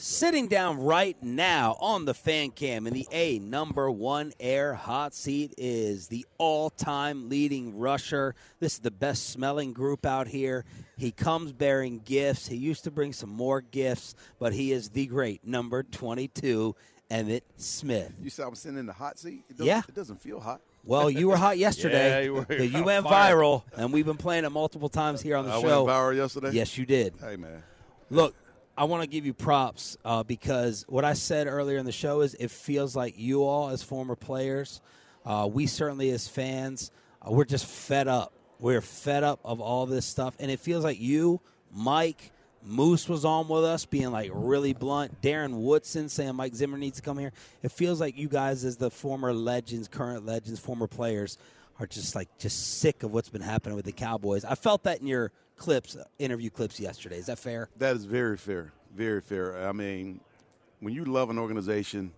Sitting 0.00 0.46
down 0.46 0.78
right 0.80 1.16
now 1.22 1.76
on 1.80 2.04
the 2.04 2.14
fan 2.14 2.50
cam 2.52 2.86
in 2.86 2.94
the 2.94 3.08
A 3.10 3.40
number 3.40 3.90
one 3.90 4.32
air 4.38 4.74
hot 4.74 5.12
seat 5.12 5.54
is 5.58 6.06
the 6.06 6.24
all 6.38 6.70
time 6.70 7.28
leading 7.28 7.76
rusher. 7.76 8.36
This 8.60 8.74
is 8.74 8.78
the 8.78 8.92
best 8.92 9.30
smelling 9.30 9.72
group 9.72 10.06
out 10.06 10.28
here. 10.28 10.64
He 10.96 11.10
comes 11.10 11.52
bearing 11.52 12.00
gifts. 12.04 12.46
He 12.46 12.56
used 12.56 12.84
to 12.84 12.92
bring 12.92 13.12
some 13.12 13.30
more 13.30 13.60
gifts, 13.60 14.14
but 14.38 14.52
he 14.52 14.70
is 14.70 14.90
the 14.90 15.06
great 15.06 15.44
number 15.44 15.82
22, 15.82 16.76
Emmitt 17.10 17.42
Smith. 17.56 18.12
You 18.22 18.30
said 18.30 18.46
I'm 18.46 18.54
sitting 18.54 18.78
in 18.78 18.86
the 18.86 18.92
hot 18.92 19.18
seat? 19.18 19.42
It 19.50 19.64
Yeah. 19.64 19.82
It 19.88 19.94
doesn't 19.96 20.22
feel 20.22 20.38
hot. 20.38 20.60
Well, 20.84 21.10
you 21.10 21.26
were 21.26 21.36
hot 21.36 21.58
yesterday. 21.68 22.08
Yeah, 22.10 22.20
you 22.20 22.34
were. 22.34 22.52
You 22.54 22.84
went 22.84 23.04
fire. 23.04 23.34
viral, 23.34 23.64
and 23.76 23.92
we've 23.92 24.06
been 24.06 24.16
playing 24.16 24.44
it 24.44 24.50
multiple 24.50 24.88
times 24.88 25.20
here 25.20 25.36
on 25.36 25.44
the 25.44 25.52
I 25.52 25.60
show. 25.60 25.84
went 25.84 25.96
viral 25.96 26.16
yesterday? 26.16 26.50
Yes, 26.52 26.78
you 26.78 26.86
did. 26.86 27.14
Hey, 27.20 27.34
man. 27.34 27.64
Look, 28.10 28.34
I 28.78 28.84
want 28.84 29.02
to 29.02 29.08
give 29.08 29.26
you 29.26 29.34
props 29.34 29.96
uh, 30.04 30.22
because 30.22 30.84
what 30.88 31.04
I 31.04 31.14
said 31.14 31.48
earlier 31.48 31.78
in 31.78 31.84
the 31.84 31.90
show 31.90 32.20
is 32.20 32.34
it 32.34 32.52
feels 32.52 32.94
like 32.94 33.18
you 33.18 33.42
all, 33.42 33.70
as 33.70 33.82
former 33.82 34.14
players, 34.14 34.80
uh, 35.26 35.48
we 35.52 35.66
certainly 35.66 36.10
as 36.10 36.28
fans, 36.28 36.92
uh, 37.20 37.32
we're 37.32 37.44
just 37.44 37.66
fed 37.66 38.06
up. 38.06 38.32
We're 38.60 38.80
fed 38.80 39.24
up 39.24 39.40
of 39.44 39.60
all 39.60 39.86
this 39.86 40.06
stuff, 40.06 40.36
and 40.38 40.48
it 40.48 40.60
feels 40.60 40.84
like 40.84 41.00
you, 41.00 41.40
Mike. 41.74 42.30
Moose 42.64 43.08
was 43.08 43.24
on 43.24 43.48
with 43.48 43.64
us, 43.64 43.84
being 43.84 44.10
like 44.10 44.30
really 44.34 44.74
blunt. 44.74 45.22
Darren 45.22 45.60
Woodson 45.60 46.08
saying 46.08 46.34
Mike 46.34 46.54
Zimmer 46.54 46.76
needs 46.76 46.96
to 46.96 47.02
come 47.02 47.16
here. 47.16 47.32
It 47.62 47.70
feels 47.70 48.00
like 48.00 48.18
you 48.18 48.28
guys, 48.28 48.64
as 48.64 48.76
the 48.76 48.90
former 48.90 49.32
legends, 49.32 49.86
current 49.86 50.26
legends, 50.26 50.58
former 50.58 50.88
players, 50.88 51.38
are 51.78 51.86
just 51.86 52.14
like 52.14 52.28
just 52.38 52.78
sick 52.78 53.04
of 53.04 53.12
what's 53.12 53.28
been 53.28 53.42
happening 53.42 53.76
with 53.76 53.84
the 53.84 53.92
Cowboys. 53.92 54.44
I 54.44 54.56
felt 54.56 54.82
that 54.84 55.00
in 55.00 55.06
your 55.06 55.30
clips, 55.58 55.96
uh, 55.96 56.04
interview 56.18 56.50
clips 56.50 56.80
yesterday. 56.80 57.18
Is 57.18 57.26
that 57.26 57.38
fair? 57.38 57.68
That 57.76 57.96
is 57.96 58.04
very 58.04 58.36
fair. 58.36 58.72
Very 58.94 59.20
fair. 59.20 59.68
I 59.68 59.72
mean, 59.72 60.20
when 60.80 60.94
you 60.94 61.04
love 61.04 61.28
an 61.28 61.38
organization, 61.38 62.12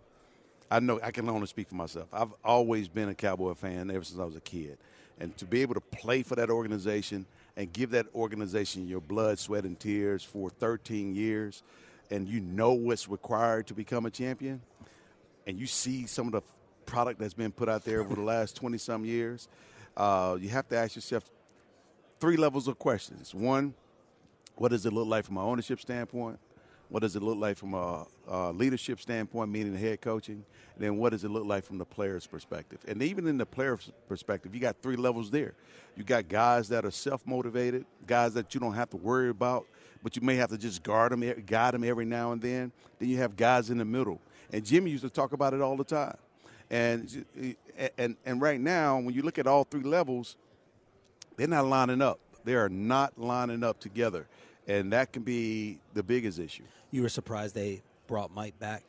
I 0.71 0.79
know 0.79 1.01
I 1.03 1.11
can 1.11 1.29
only 1.29 1.47
speak 1.47 1.69
for 1.69 1.75
myself. 1.75 2.09
I've 2.13 2.33
always 2.45 2.87
been 2.87 3.09
a 3.09 3.15
Cowboy 3.15 3.55
fan 3.55 3.91
ever 3.91 4.05
since 4.05 4.21
I 4.21 4.25
was 4.25 4.37
a 4.37 4.41
kid. 4.41 4.79
And 5.19 5.37
to 5.39 5.45
be 5.45 5.63
able 5.63 5.75
to 5.75 5.81
play 5.81 6.23
for 6.23 6.37
that 6.37 6.49
organization 6.49 7.27
and 7.57 7.73
give 7.73 7.91
that 7.91 8.07
organization 8.15 8.87
your 8.87 9.01
blood, 9.01 9.39
sweat, 9.39 9.65
and 9.65 9.79
tears 9.79 10.23
for 10.23 10.49
13 10.49 11.15
years, 11.15 11.63
and 12.11 12.29
you 12.29 12.41
know 12.41 12.73
what's 12.73 13.09
required 13.09 13.67
to 13.67 13.75
become 13.75 14.07
a 14.07 14.11
champion, 14.11 14.63
and 15.47 15.59
you 15.59 15.67
see 15.67 16.07
some 16.07 16.27
of 16.27 16.33
the 16.33 16.43
product 16.87 17.21
that's 17.21 17.35
been 17.35 17.53
put 17.53 17.69
out 17.69 17.85
there 17.85 18.01
over 18.01 18.15
the 18.15 18.23
last 18.23 18.57
20 18.57 18.79
some 18.79 19.05
years, 19.05 19.49
uh, 19.97 20.39
you 20.41 20.49
have 20.49 20.69
to 20.69 20.77
ask 20.77 20.97
yourself 20.97 21.29
three 22.21 22.37
levels 22.37 22.69
of 22.69 22.79
questions. 22.79 23.35
One, 23.35 23.75
what 24.57 24.69
does 24.69 24.87
it 24.87 24.93
look 24.93 25.09
like 25.09 25.25
from 25.25 25.39
an 25.39 25.45
ownership 25.45 25.81
standpoint? 25.81 26.39
What 26.91 27.01
does 27.01 27.15
it 27.15 27.23
look 27.23 27.39
like 27.39 27.57
from 27.57 27.73
a, 27.75 28.05
a 28.29 28.53
leadership 28.53 29.01
standpoint, 29.01 29.51
meaning 29.51 29.73
the 29.73 29.79
head 29.79 30.01
coaching? 30.01 30.45
And 30.75 30.85
then 30.85 30.97
what 30.97 31.11
does 31.11 31.25
it 31.25 31.31
look 31.31 31.47
like 31.47 31.65
from 31.65 31.79
the 31.79 31.85
player's 31.85 32.27
perspective? 32.27 32.81
And 32.87 33.01
even 33.03 33.27
in 33.29 33.39
the 33.39 33.47
player's 33.47 33.91
perspective, 34.09 34.55
you 34.55 34.61
got 34.61 34.77
three 34.83 34.97
levels 34.97 35.31
there. 35.31 35.55
You 35.97 36.03
got 36.03 36.29
guys 36.29 36.69
that 36.69 36.85
are 36.85 36.91
self-motivated, 36.91 37.87
guys 38.07 38.35
that 38.35 38.53
you 38.55 38.61
don't 38.61 38.75
have 38.75 38.91
to 38.91 38.97
worry 38.97 39.29
about, 39.29 39.67
but 40.03 40.17
you 40.17 40.23
may 40.23 40.35
have 40.37 40.51
to 40.51 40.59
just 40.59 40.83
guard 40.83 41.13
them, 41.13 41.21
guide 41.47 41.75
them 41.75 41.85
every 41.85 42.05
now 42.05 42.33
and 42.33 42.43
then. 42.43 42.73
Then 42.99 43.09
you 43.09 43.19
have 43.19 43.37
guys 43.37 43.71
in 43.71 43.79
the 43.79 43.85
middle. 43.85 44.21
And 44.53 44.65
Jimmy 44.65 44.91
used 44.91 45.05
to 45.05 45.11
talk 45.11 45.33
about 45.33 45.55
it 45.55 45.61
all 45.61 45.77
the 45.77 45.85
time. 45.85 46.17
And 46.71 47.25
and 47.99 48.17
and 48.25 48.41
right 48.41 48.61
now, 48.61 48.99
when 48.99 49.15
you 49.15 49.23
look 49.23 49.39
at 49.39 49.47
all 49.47 49.65
three 49.65 49.83
levels, 49.83 50.37
they're 51.41 51.49
not 51.49 51.65
lining 51.65 52.03
up. 52.03 52.21
They 52.45 52.55
are 52.55 52.69
not 52.69 53.19
lining 53.19 53.65
up 53.65 53.81
together, 53.81 54.27
and 54.69 54.93
that 54.93 55.11
can 55.11 55.23
be 55.23 55.79
the 55.95 56.03
biggest 56.03 56.39
issue. 56.39 56.65
You 56.91 57.01
were 57.01 57.09
surprised 57.09 57.55
they 57.55 57.81
brought 58.07 58.31
Mike 58.31 58.59
back? 58.59 58.83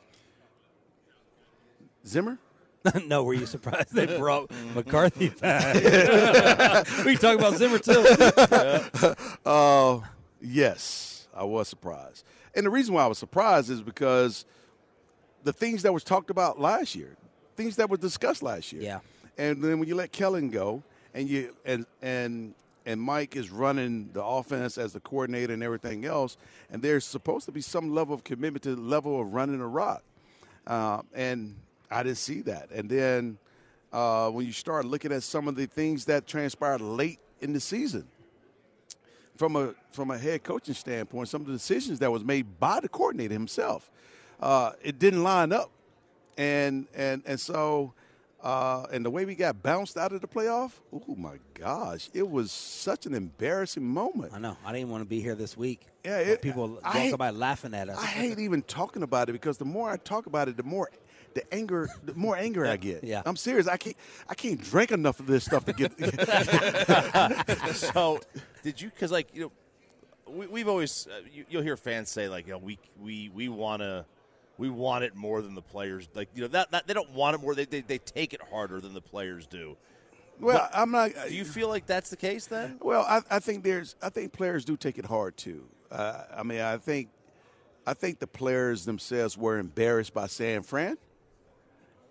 Zimmer? 2.06 2.36
no, 3.06 3.22
were 3.24 3.32
you 3.32 3.46
surprised 3.46 3.94
they 3.94 4.04
brought 4.18 4.50
McCarthy 4.74 5.30
back? 5.30 5.76
we 7.06 7.16
talk 7.16 7.38
about 7.38 7.54
Zimmer 7.56 7.78
too. 7.78 8.04
Uh, 9.46 10.00
yes, 10.42 11.26
I 11.34 11.44
was 11.44 11.68
surprised, 11.68 12.22
and 12.54 12.66
the 12.66 12.70
reason 12.70 12.94
why 12.94 13.04
I 13.04 13.06
was 13.06 13.16
surprised 13.18 13.70
is 13.70 13.80
because 13.80 14.44
the 15.42 15.54
things 15.54 15.82
that 15.84 15.92
was 15.94 16.04
talked 16.04 16.28
about 16.28 16.60
last 16.60 16.94
year, 16.94 17.16
things 17.56 17.76
that 17.76 17.88
were 17.88 17.96
discussed 17.96 18.42
last 18.42 18.74
year, 18.74 18.82
Yeah. 18.82 18.98
and 19.38 19.62
then 19.64 19.78
when 19.78 19.88
you 19.88 19.94
let 19.94 20.12
Kellen 20.12 20.50
go, 20.50 20.82
and 21.14 21.28
you 21.28 21.54
and 21.64 21.86
and 22.00 22.54
and 22.84 23.00
Mike 23.00 23.36
is 23.36 23.50
running 23.50 24.10
the 24.12 24.24
offense 24.24 24.76
as 24.76 24.92
the 24.92 25.00
coordinator 25.00 25.52
and 25.52 25.62
everything 25.62 26.04
else, 26.04 26.36
and 26.70 26.82
there's 26.82 27.04
supposed 27.04 27.46
to 27.46 27.52
be 27.52 27.60
some 27.60 27.94
level 27.94 28.14
of 28.14 28.24
commitment 28.24 28.62
to 28.64 28.74
the 28.74 28.80
level 28.80 29.20
of 29.20 29.32
running 29.32 29.60
a 29.60 29.66
rock, 29.66 30.02
uh, 30.66 31.02
and 31.14 31.54
I 31.90 32.02
didn't 32.02 32.18
see 32.18 32.40
that. 32.42 32.70
And 32.70 32.88
then 32.88 33.38
uh, 33.92 34.30
when 34.30 34.46
you 34.46 34.52
start 34.52 34.84
looking 34.84 35.12
at 35.12 35.22
some 35.22 35.48
of 35.48 35.56
the 35.56 35.66
things 35.66 36.06
that 36.06 36.26
transpired 36.26 36.80
late 36.80 37.20
in 37.40 37.52
the 37.52 37.60
season, 37.60 38.06
from 39.36 39.56
a 39.56 39.74
from 39.92 40.10
a 40.10 40.18
head 40.18 40.42
coaching 40.42 40.74
standpoint, 40.74 41.28
some 41.28 41.42
of 41.42 41.46
the 41.46 41.52
decisions 41.52 41.98
that 42.00 42.10
was 42.10 42.24
made 42.24 42.58
by 42.58 42.80
the 42.80 42.88
coordinator 42.88 43.34
himself, 43.34 43.90
uh, 44.40 44.72
it 44.82 44.98
didn't 44.98 45.22
line 45.22 45.52
up, 45.52 45.70
and 46.36 46.86
and 46.94 47.22
and 47.26 47.38
so. 47.38 47.92
Uh, 48.42 48.86
and 48.92 49.04
the 49.04 49.10
way 49.10 49.24
we 49.24 49.36
got 49.36 49.62
bounced 49.62 49.96
out 49.96 50.12
of 50.12 50.20
the 50.20 50.26
playoff, 50.26 50.72
oh 50.92 51.14
my 51.14 51.36
gosh, 51.54 52.10
it 52.12 52.28
was 52.28 52.50
such 52.50 53.06
an 53.06 53.14
embarrassing 53.14 53.84
moment. 53.86 54.32
I 54.34 54.40
know. 54.40 54.56
I 54.66 54.72
didn't 54.72 54.88
want 54.90 55.02
to 55.02 55.08
be 55.08 55.20
here 55.20 55.36
this 55.36 55.56
week. 55.56 55.86
Yeah, 56.04 56.18
it- 56.18 56.42
people 56.42 56.80
I 56.82 56.88
walk 56.88 56.94
hate- 56.96 57.16
by 57.18 57.30
laughing 57.30 57.72
at 57.72 57.88
us. 57.88 57.98
I 57.98 58.06
hate 58.06 58.40
even 58.40 58.62
talking 58.62 59.04
about 59.04 59.28
it 59.28 59.32
because 59.32 59.58
the 59.58 59.64
more 59.64 59.88
I 59.90 59.96
talk 59.96 60.26
about 60.26 60.48
it, 60.48 60.56
the 60.56 60.64
more 60.64 60.90
the 61.34 61.54
anger, 61.54 61.88
the 62.04 62.14
more 62.14 62.36
anger 62.36 62.66
I 62.66 62.76
get. 62.76 63.04
Yeah. 63.04 63.22
I'm 63.24 63.36
serious. 63.36 63.66
I 63.68 63.76
can't, 63.76 63.96
I 64.28 64.34
can't 64.34 64.60
drink 64.60 64.90
enough 64.90 65.18
of 65.20 65.26
this 65.28 65.44
stuff 65.44 65.64
to 65.66 65.72
get. 65.72 65.92
so 67.76 68.20
did 68.62 68.80
you 68.80 68.90
because 68.90 69.10
like 69.12 69.28
you 69.34 69.42
know 69.42 69.52
we, 70.26 70.46
we've 70.48 70.68
always 70.68 71.06
uh, 71.06 71.20
you, 71.32 71.44
you'll 71.48 71.62
hear 71.62 71.76
fans 71.76 72.10
say 72.10 72.28
like 72.28 72.46
you 72.46 72.52
know 72.52 72.58
we 72.58 72.78
we 73.00 73.30
we 73.30 73.48
want 73.48 73.80
to 73.82 74.04
we 74.58 74.68
want 74.68 75.04
it 75.04 75.14
more 75.14 75.42
than 75.42 75.54
the 75.54 75.62
players 75.62 76.08
like 76.14 76.28
you 76.34 76.42
know 76.42 76.48
that, 76.48 76.70
that 76.70 76.86
they 76.86 76.94
don't 76.94 77.10
want 77.10 77.34
it 77.34 77.40
more 77.40 77.54
they, 77.54 77.64
they 77.64 77.80
they 77.80 77.98
take 77.98 78.32
it 78.32 78.40
harder 78.50 78.80
than 78.80 78.94
the 78.94 79.00
players 79.00 79.46
do 79.46 79.76
well, 80.42 80.68
I'm 80.74 80.90
not. 80.90 81.10
do 81.28 81.34
you 81.34 81.44
feel 81.44 81.68
like 81.68 81.86
that's 81.86 82.10
the 82.10 82.16
case 82.16 82.46
then 82.46 82.78
Well, 82.80 83.04
I, 83.08 83.20
I 83.30 83.38
think 83.38 83.62
there's. 83.62 83.94
I 84.02 84.08
think 84.08 84.32
players 84.32 84.64
do 84.64 84.76
take 84.76 84.98
it 84.98 85.04
hard 85.04 85.36
too. 85.36 85.64
Uh, 85.90 86.24
I 86.36 86.42
mean, 86.42 86.60
I 86.60 86.78
think, 86.78 87.10
I 87.86 87.94
think 87.94 88.18
the 88.18 88.26
players 88.26 88.84
themselves 88.84 89.36
were 89.36 89.58
embarrassed 89.58 90.14
by 90.14 90.26
San 90.26 90.62
Fran, 90.62 90.96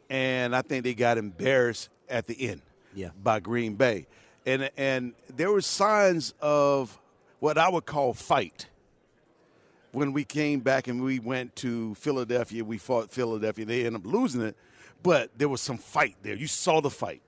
and 0.10 0.56
I 0.56 0.62
think 0.62 0.84
they 0.84 0.94
got 0.94 1.18
embarrassed 1.18 1.90
at 2.10 2.28
the 2.28 2.50
end. 2.50 2.62
Yeah. 2.94 3.10
By 3.22 3.40
Green 3.40 3.76
Bay, 3.76 4.08
and 4.46 4.70
and 4.78 5.14
there 5.36 5.52
were 5.52 5.62
signs 5.62 6.34
of 6.42 6.98
what 7.40 7.58
I 7.58 7.70
would 7.70 7.86
call 7.86 8.14
fight. 8.14 8.68
When 9.92 10.14
we 10.14 10.24
came 10.24 10.62
back 10.62 10.88
and 10.88 11.04
we 11.04 11.20
went 11.20 11.56
to 11.58 11.96
Philadelphia, 11.96 12.64
we 12.64 12.78
fought 12.78 13.12
Philadelphia. 13.12 13.66
They 13.66 13.86
ended 13.86 14.06
up 14.06 14.12
losing 14.12 14.42
it, 14.42 14.56
but 15.04 15.38
there 15.38 15.50
was 15.50 15.62
some 15.62 15.78
fight 15.78 16.16
there. 16.24 16.36
You 16.36 16.48
saw 16.48 16.80
the 16.80 16.90
fight, 16.90 17.22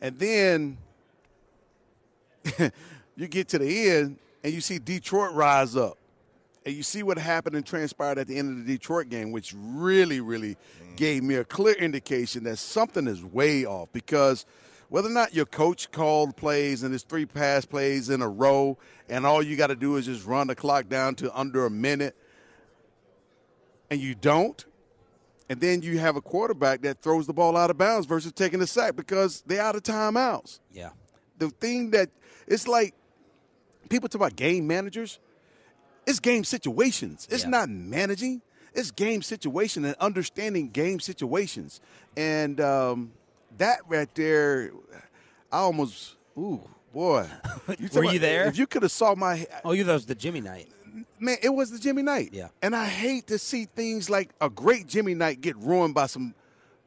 and 0.00 0.18
then 0.18 0.78
you 3.16 3.28
get 3.28 3.48
to 3.48 3.58
the 3.58 3.90
end 3.90 4.18
and 4.42 4.52
you 4.52 4.60
see 4.60 4.78
Detroit 4.78 5.32
rise 5.34 5.76
up. 5.76 5.98
And 6.64 6.74
you 6.74 6.82
see 6.82 7.02
what 7.02 7.18
happened 7.18 7.56
and 7.56 7.64
transpired 7.64 8.18
at 8.18 8.26
the 8.26 8.36
end 8.36 8.50
of 8.50 8.66
the 8.66 8.72
Detroit 8.74 9.08
game, 9.08 9.32
which 9.32 9.54
really, 9.56 10.20
really 10.20 10.56
gave 10.96 11.22
me 11.22 11.36
a 11.36 11.44
clear 11.44 11.74
indication 11.74 12.44
that 12.44 12.58
something 12.58 13.06
is 13.06 13.24
way 13.24 13.64
off. 13.64 13.88
Because 13.92 14.44
Whether 14.88 15.08
or 15.08 15.12
not 15.12 15.34
your 15.34 15.44
coach 15.46 15.90
called 15.90 16.36
plays 16.36 16.82
and 16.82 16.94
it's 16.94 17.04
three 17.04 17.26
pass 17.26 17.64
plays 17.66 18.08
in 18.08 18.22
a 18.22 18.28
row, 18.28 18.78
and 19.08 19.26
all 19.26 19.42
you 19.42 19.56
got 19.56 19.66
to 19.66 19.76
do 19.76 19.96
is 19.96 20.06
just 20.06 20.24
run 20.26 20.46
the 20.46 20.54
clock 20.54 20.88
down 20.88 21.14
to 21.16 21.38
under 21.38 21.66
a 21.66 21.70
minute, 21.70 22.16
and 23.90 24.00
you 24.00 24.14
don't, 24.14 24.64
and 25.50 25.60
then 25.60 25.82
you 25.82 25.98
have 25.98 26.16
a 26.16 26.20
quarterback 26.20 26.82
that 26.82 27.02
throws 27.02 27.26
the 27.26 27.32
ball 27.32 27.56
out 27.56 27.70
of 27.70 27.78
bounds 27.78 28.06
versus 28.06 28.32
taking 28.32 28.60
a 28.62 28.66
sack 28.66 28.96
because 28.96 29.42
they're 29.46 29.62
out 29.62 29.76
of 29.76 29.82
timeouts. 29.82 30.60
Yeah. 30.72 30.90
The 31.38 31.50
thing 31.50 31.90
that 31.92 32.10
it's 32.46 32.66
like 32.66 32.94
people 33.88 34.08
talk 34.08 34.20
about 34.20 34.36
game 34.36 34.66
managers. 34.66 35.18
It's 36.06 36.20
game 36.20 36.44
situations. 36.44 37.28
It's 37.30 37.44
Yeah. 37.44 37.50
not 37.50 37.68
managing. 37.68 38.40
It's 38.74 38.90
game 38.90 39.20
situation 39.22 39.84
and 39.84 39.94
understanding 39.96 40.70
game 40.70 41.00
situations. 41.00 41.80
And 42.16 42.60
um, 42.60 43.12
that 43.58 43.80
right 43.88 44.12
there, 44.14 44.70
I 45.52 45.58
almost, 45.58 46.16
ooh, 46.36 46.60
boy. 46.92 47.26
You 47.78 47.88
Were 47.94 48.04
you 48.04 48.10
about- 48.10 48.20
there? 48.20 48.46
If 48.46 48.58
you 48.58 48.66
could 48.66 48.82
have 48.82 48.92
saw 48.92 49.14
my 49.14 49.46
Oh, 49.64 49.72
you 49.72 49.84
thought 49.84 49.90
it 49.90 49.94
was 49.94 50.06
the 50.06 50.14
Jimmy 50.14 50.40
night. 50.40 50.68
man, 51.20 51.36
it 51.42 51.50
was 51.50 51.70
the 51.70 51.78
Jimmy 51.78 52.02
Knight. 52.02 52.30
Yeah. 52.32 52.48
And 52.62 52.74
I 52.74 52.86
hate 52.86 53.26
to 53.28 53.38
see 53.38 53.66
things 53.66 54.08
like 54.08 54.30
a 54.40 54.48
great 54.48 54.86
Jimmy 54.86 55.14
Knight 55.14 55.40
get 55.40 55.56
ruined 55.58 55.94
by 55.94 56.06
some 56.06 56.34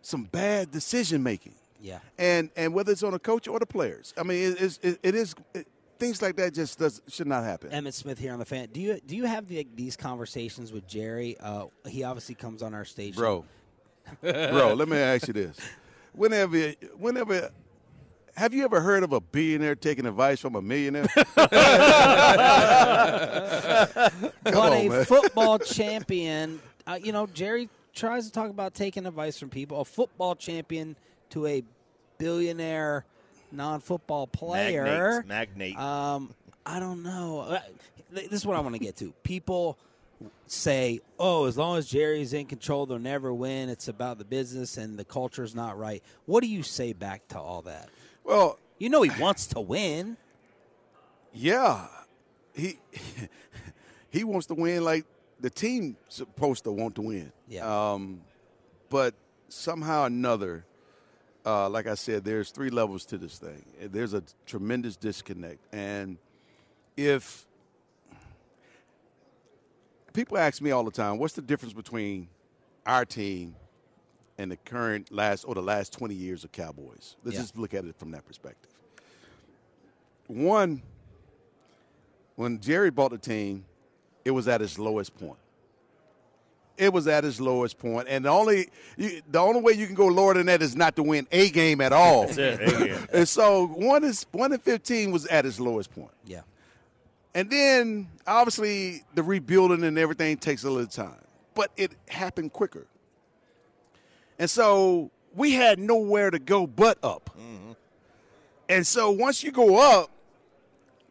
some 0.02 0.24
bad 0.24 0.72
decision 0.72 1.22
making. 1.22 1.54
Yeah. 1.80 2.00
And 2.18 2.50
and 2.56 2.74
whether 2.74 2.92
it's 2.92 3.04
on 3.04 3.14
a 3.14 3.20
coach 3.20 3.48
or 3.48 3.60
the 3.60 3.66
players. 3.66 4.14
I 4.18 4.24
mean, 4.24 4.52
it 4.54 4.62
is 4.62 4.80
it, 4.82 5.00
it 5.04 5.16
is 5.16 5.36
it, 5.54 5.68
things 6.00 6.22
like 6.22 6.36
that 6.38 6.54
just 6.56 6.80
does 6.80 7.02
should 7.08 7.28
not 7.28 7.44
happen. 7.44 7.70
Emmitt 7.70 7.94
Smith 7.94 8.18
here 8.18 8.34
on 8.34 8.40
the 8.40 8.46
fan. 8.46 8.70
Do 8.74 8.82
you 8.82 9.00
do 9.06 9.16
you 9.16 9.26
have 9.26 9.48
the, 9.48 9.68
these 9.76 9.96
conversations 9.96 10.72
with 10.72 10.88
Jerry? 10.88 11.38
Uh, 11.40 11.66
he 11.88 12.04
obviously 12.04 12.36
comes 12.36 12.64
on 12.64 12.74
our 12.74 12.86
station, 12.86 13.20
bro. 13.22 13.46
bro, 14.22 14.74
let 14.74 14.88
me 14.90 14.98
ask 14.98 15.28
you 15.28 15.34
this. 15.34 15.58
Whenever 16.14 16.72
whenever 16.98 17.50
have 18.36 18.54
you 18.54 18.64
ever 18.64 18.80
heard 18.82 19.04
of 19.04 19.14
a 19.14 19.20
billionaire 19.22 19.76
taking 19.76 20.06
advice 20.06 20.40
from 20.40 20.56
a 20.56 20.62
millionaire? 20.62 21.06
Come 21.26 21.26
But 24.44 24.56
on, 24.56 24.74
a 24.74 24.90
man. 24.90 25.06
football 25.06 25.60
champion, 25.78 26.62
uh, 26.88 27.00
you 27.02 27.12
know, 27.12 27.28
Jerry 27.28 27.70
tries 27.94 28.26
to 28.26 28.32
talk 28.32 28.50
about 28.50 28.74
taking 28.74 29.06
advice 29.06 29.38
from 29.38 29.50
people. 29.50 29.82
A 29.82 29.86
football 29.86 30.36
champion 30.36 30.96
to 31.32 31.46
a 31.48 31.64
billionaire 32.18 33.06
non-football 33.52 34.28
player. 34.28 35.24
Magnate. 35.26 35.28
Magnate. 35.28 35.78
Um, 35.78 36.34
I 36.66 36.80
don't 36.80 37.04
know. 37.04 37.42
Uh, 37.42 37.60
This 38.12 38.32
is 38.32 38.46
what 38.46 38.56
I 38.58 38.62
want 38.62 38.76
to 38.76 38.80
get 38.80 38.96
to. 38.98 39.14
People 39.24 39.78
say, 40.48 41.00
"Oh, 41.20 41.46
as 41.46 41.58
long 41.58 41.78
as 41.78 41.88
Jerry's 41.88 42.34
in 42.34 42.46
control, 42.46 42.86
they'll 42.86 43.00
never 43.00 43.34
win. 43.34 43.70
It's 43.70 43.88
about 43.88 44.18
the 44.18 44.26
business 44.26 44.78
and 44.78 44.98
the 44.98 45.06
culture's 45.06 45.56
not 45.56 45.78
right." 45.78 46.04
What 46.26 46.42
do 46.42 46.48
you 46.48 46.64
say 46.64 46.94
back 46.94 47.28
to 47.30 47.40
all 47.40 47.62
that? 47.64 47.90
well, 48.24 48.58
You 48.80 48.90
know, 48.90 49.02
he 49.04 49.12
wants 49.22 49.48
to 49.48 49.60
win. 49.62 50.18
Yeah, 51.34 51.88
he 52.54 52.78
he 54.10 54.24
wants 54.24 54.48
to 54.48 54.54
win 54.54 54.84
like 54.84 55.06
the 55.40 55.50
team 55.50 55.96
supposed 56.10 56.64
to 56.66 56.72
want 56.72 56.96
to 56.96 57.02
win. 57.02 57.32
Yeah. 57.48 57.94
Um, 57.94 58.22
but 58.90 59.14
somehow 59.50 60.04
or 60.04 60.08
another, 60.08 60.66
uh, 61.46 61.70
like 61.70 61.88
I 61.88 61.96
said, 61.96 62.24
there's 62.24 62.52
three 62.52 62.70
levels 62.70 63.06
to 63.06 63.18
this 63.18 63.38
thing. 63.38 63.64
There's 63.82 64.14
a 64.14 64.24
tremendous 64.46 64.96
disconnect, 64.98 65.60
and 65.74 66.18
if 66.98 67.46
people 70.14 70.38
ask 70.38 70.62
me 70.62 70.72
all 70.72 70.84
the 70.84 70.92
time, 70.92 71.18
what's 71.18 71.34
the 71.34 71.42
difference 71.42 71.74
between 71.74 72.28
our 72.86 73.06
team 73.06 73.56
and 74.38 74.52
the 74.52 74.58
current 74.58 75.12
last 75.12 75.44
or 75.44 75.56
the 75.56 75.62
last 75.62 75.94
20 75.94 76.14
years 76.14 76.44
of 76.44 76.52
Cowboys? 76.52 77.16
Let's 77.24 77.36
Yeah. 77.36 77.42
just 77.42 77.58
look 77.58 77.74
at 77.74 77.86
it 77.86 77.96
from 77.98 78.12
that 78.12 78.26
perspective. 78.26 78.72
One, 80.28 80.82
when 82.36 82.60
Jerry 82.60 82.90
bought 82.90 83.12
the 83.12 83.18
team, 83.18 83.66
it 84.24 84.32
was 84.32 84.48
at 84.48 84.62
its 84.62 84.78
lowest 84.80 85.16
point. 85.18 85.38
It 86.78 86.92
was 86.92 87.06
at 87.08 87.26
its 87.26 87.40
lowest 87.40 87.78
point, 87.78 88.08
and 88.10 88.26
the 88.26 88.30
only 88.30 88.70
you, 88.98 89.22
the 89.30 89.38
only 89.40 89.62
way 89.62 89.74
you 89.74 89.86
can 89.86 89.94
go 89.94 90.08
lower 90.08 90.34
than 90.34 90.48
that 90.48 90.62
is 90.64 90.76
not 90.76 90.96
to 90.96 91.04
win 91.04 91.28
a 91.32 91.50
game 91.52 91.80
at 91.82 91.94
all. 91.94 92.26
That's 92.26 92.38
it. 92.38 92.60
There 92.60 92.88
you 92.88 92.98
and 93.14 93.28
so 93.28 93.68
one 93.68 94.04
is 94.04 94.26
one 94.32 94.52
and 94.54 94.62
fifteen 94.64 95.12
was 95.12 95.28
at 95.28 95.46
its 95.46 95.60
lowest 95.60 95.92
point, 95.94 96.12
Yeah. 96.26 96.42
And 97.34 97.50
then 97.50 98.08
obviously 98.28 99.04
the 99.14 99.24
rebuilding 99.24 99.84
and 99.84 99.98
everything 99.98 100.38
takes 100.38 100.64
a 100.64 100.70
little 100.70 100.88
time, 100.88 101.24
but 101.56 101.72
it 101.78 101.92
happened 102.10 102.54
quicker, 102.54 102.88
and 104.40 104.50
so 104.50 105.12
we 105.36 105.54
had 105.54 105.80
nowhere 105.80 106.32
to 106.32 106.40
go 106.40 106.68
but 106.68 106.98
up. 107.04 107.30
Mm-hmm. 107.40 107.72
And 108.70 108.88
so 108.88 109.12
once 109.12 109.44
you 109.44 109.52
go 109.52 109.78
up, 109.78 110.10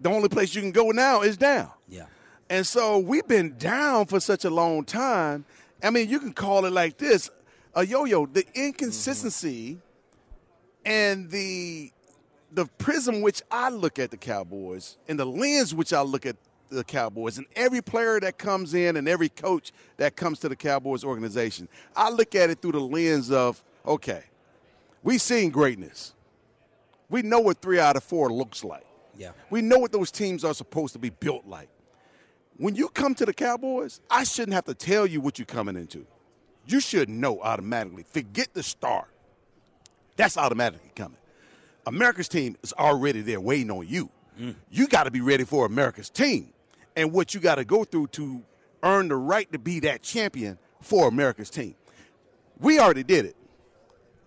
the 0.01 0.09
only 0.09 0.29
place 0.29 0.55
you 0.55 0.63
can 0.63 0.73
go 0.73 0.91
now 0.91 1.23
is 1.23 1.37
down. 1.37 1.71
Yeah. 1.89 2.07
And 2.49 2.67
so 2.67 2.99
we've 2.99 3.27
been 3.27 3.57
down 3.59 4.07
for 4.07 4.19
such 4.19 4.45
a 4.45 4.51
long 4.51 4.85
time. 4.85 5.45
I 5.83 5.91
mean, 5.91 6.09
you 6.09 6.19
can 6.19 6.33
call 6.33 6.65
it 6.65 6.73
like 6.73 6.99
this 6.99 7.31
a 7.75 7.87
yo 7.87 8.05
yo. 8.05 8.27
The 8.27 8.43
mm-hmm. 8.43 8.63
inconsistency 8.63 9.79
and 10.85 11.31
the 11.31 11.93
the 12.53 12.67
prism 12.79 13.21
which 13.21 13.43
I 13.51 13.71
look 13.71 13.99
at 13.99 14.11
the 14.11 14.17
Cowboys 14.17 14.97
and 15.09 15.19
the 15.19 15.25
lens 15.25 15.75
which 15.75 15.93
I 15.93 16.03
look 16.03 16.27
at 16.27 16.37
the 16.69 16.85
Cowboys 16.85 17.39
and 17.39 17.47
every 17.57 17.83
player 17.83 18.21
that 18.21 18.39
comes 18.39 18.75
in 18.75 18.97
and 18.97 19.09
every 19.09 19.29
coach 19.29 19.73
that 19.97 20.17
comes 20.17 20.39
to 20.41 20.49
the 20.49 20.57
Cowboys 20.57 21.05
organization, 21.05 21.69
I 21.97 22.11
look 22.11 22.35
at 22.35 22.51
it 22.51 22.63
through 22.63 22.73
the 22.73 22.81
lens 22.81 23.31
of 23.31 23.63
okay, 23.87 24.25
we've 25.03 25.23
seen 25.23 25.51
greatness. 25.51 26.15
We 27.09 27.23
know 27.23 27.41
what 27.41 27.61
three 27.61 27.81
out 27.81 27.97
of 27.97 28.05
four 28.05 28.31
looks 28.31 28.63
like. 28.63 28.87
Yeah. 29.17 29.33
We 29.51 29.63
know 29.63 29.79
what 29.79 29.93
those 29.93 30.11
teams 30.11 30.45
are 30.45 30.55
supposed 30.55 30.93
to 30.93 30.99
be 30.99 31.11
built 31.11 31.47
like. 31.47 31.69
When 32.57 32.77
you 32.77 32.89
come 32.89 33.15
to 33.17 33.27
the 33.27 33.33
Cowboys, 33.33 34.01
I 34.11 34.25
shouldn't 34.25 34.55
have 34.55 34.67
to 34.67 34.75
tell 34.75 35.07
you 35.07 35.21
what 35.21 35.39
you're 35.39 35.47
coming 35.47 35.77
into. 35.77 36.07
You 36.67 36.81
should 36.81 37.09
know 37.09 37.41
automatically. 37.41 38.05
Forget 38.05 38.55
the 38.55 38.63
star. 38.63 39.09
That's 40.17 40.37
automatically 40.37 40.93
coming. 40.95 41.17
America's 41.91 42.29
team 42.29 42.57
is 42.63 42.73
already 42.75 43.21
there 43.21 43.41
waiting 43.41 43.71
on 43.71 43.87
you. 43.87 44.11
You 44.71 44.87
got 44.87 45.05
to 45.05 45.11
be 45.11 45.21
ready 45.21 45.45
for 45.45 45.67
America's 45.67 46.09
team 46.09 46.53
and 46.97 47.13
what 47.13 47.35
you 47.35 47.41
got 47.41 47.57
to 47.57 47.65
go 47.65 47.85
through 47.85 48.07
to 48.09 48.43
earn 48.83 49.09
the 49.09 49.17
right 49.17 49.51
to 49.53 49.59
be 49.59 49.81
that 49.81 50.03
champion 50.03 50.59
for 50.81 51.09
America's 51.09 51.51
team. 51.51 51.75
We 52.59 52.79
already 52.79 53.03
did 53.03 53.27
it. 53.27 53.37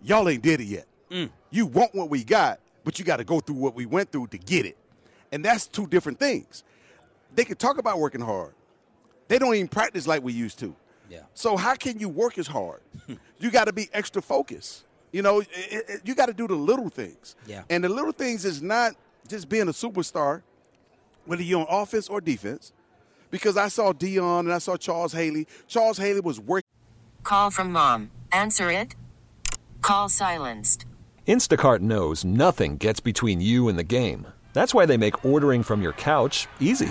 Y'all 0.02 0.28
ain't 0.28 0.42
did 0.42 0.60
it 0.60 0.66
yet. 0.66 0.86
Mm. 1.10 1.30
You 1.50 1.66
want 1.66 1.94
what 1.94 2.10
we 2.10 2.22
got, 2.22 2.60
but 2.84 2.98
you 2.98 3.04
got 3.04 3.16
to 3.16 3.24
go 3.24 3.40
through 3.40 3.56
what 3.56 3.74
we 3.74 3.86
went 3.86 4.12
through 4.12 4.28
to 4.28 4.38
get 4.38 4.66
it. 4.66 4.76
And 5.32 5.44
that's 5.44 5.66
two 5.66 5.86
different 5.86 6.20
things. 6.20 6.62
They 7.34 7.44
can 7.44 7.56
talk 7.56 7.78
about 7.78 7.98
working 7.98 8.20
hard. 8.20 8.54
They 9.26 9.38
don't 9.38 9.54
even 9.54 9.68
practice 9.68 10.06
like 10.06 10.22
we 10.22 10.32
used 10.32 10.58
to. 10.60 10.76
Yeah. 11.10 11.20
So 11.32 11.56
how 11.56 11.74
can 11.74 11.98
you 11.98 12.08
work 12.08 12.38
as 12.38 12.46
hard? 12.46 12.82
you 13.38 13.50
got 13.50 13.64
to 13.64 13.72
be 13.72 13.88
extra 13.92 14.22
focused. 14.22 14.84
You 15.14 15.22
know, 15.22 15.38
it, 15.38 15.48
it- 15.54 16.00
you 16.04 16.14
got 16.16 16.26
to 16.26 16.34
do 16.34 16.48
the 16.48 16.56
little 16.56 16.88
things. 16.88 17.36
Yeah. 17.46 17.62
And 17.70 17.84
the 17.84 17.88
little 17.88 18.10
things 18.12 18.44
is 18.44 18.60
not 18.60 18.94
just 19.28 19.48
being 19.48 19.68
a 19.68 19.72
superstar, 19.72 20.42
whether 21.24 21.40
you're 21.42 21.60
on 21.60 21.66
offense 21.70 22.08
or 22.08 22.20
defense. 22.20 22.72
Because 23.30 23.56
I 23.56 23.68
saw 23.68 23.92
Deion 23.92 24.40
and 24.40 24.52
I 24.52 24.58
saw 24.58 24.76
Charles 24.76 25.12
Haley. 25.12 25.46
Charles 25.68 25.98
Haley 25.98 26.18
was 26.20 26.40
working. 26.40 26.68
Call 27.22 27.50
from 27.52 27.70
mom. 27.70 28.10
Answer 28.32 28.70
it. 28.72 28.96
Call 29.82 30.08
silenced. 30.08 30.84
Instacart 31.28 31.78
knows 31.80 32.24
nothing 32.24 32.76
gets 32.76 32.98
between 33.00 33.40
you 33.40 33.68
and 33.68 33.78
the 33.78 33.84
game. 33.84 34.26
That's 34.52 34.74
why 34.74 34.84
they 34.84 34.96
make 34.96 35.24
ordering 35.24 35.62
from 35.62 35.80
your 35.80 35.92
couch 35.92 36.48
easy. 36.60 36.90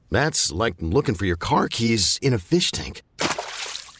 That's 0.11 0.51
like 0.51 0.75
looking 0.79 1.15
for 1.15 1.25
your 1.25 1.37
car 1.37 1.67
keys 1.67 2.19
in 2.21 2.33
a 2.33 2.39
fish 2.39 2.71
tank. 2.71 3.01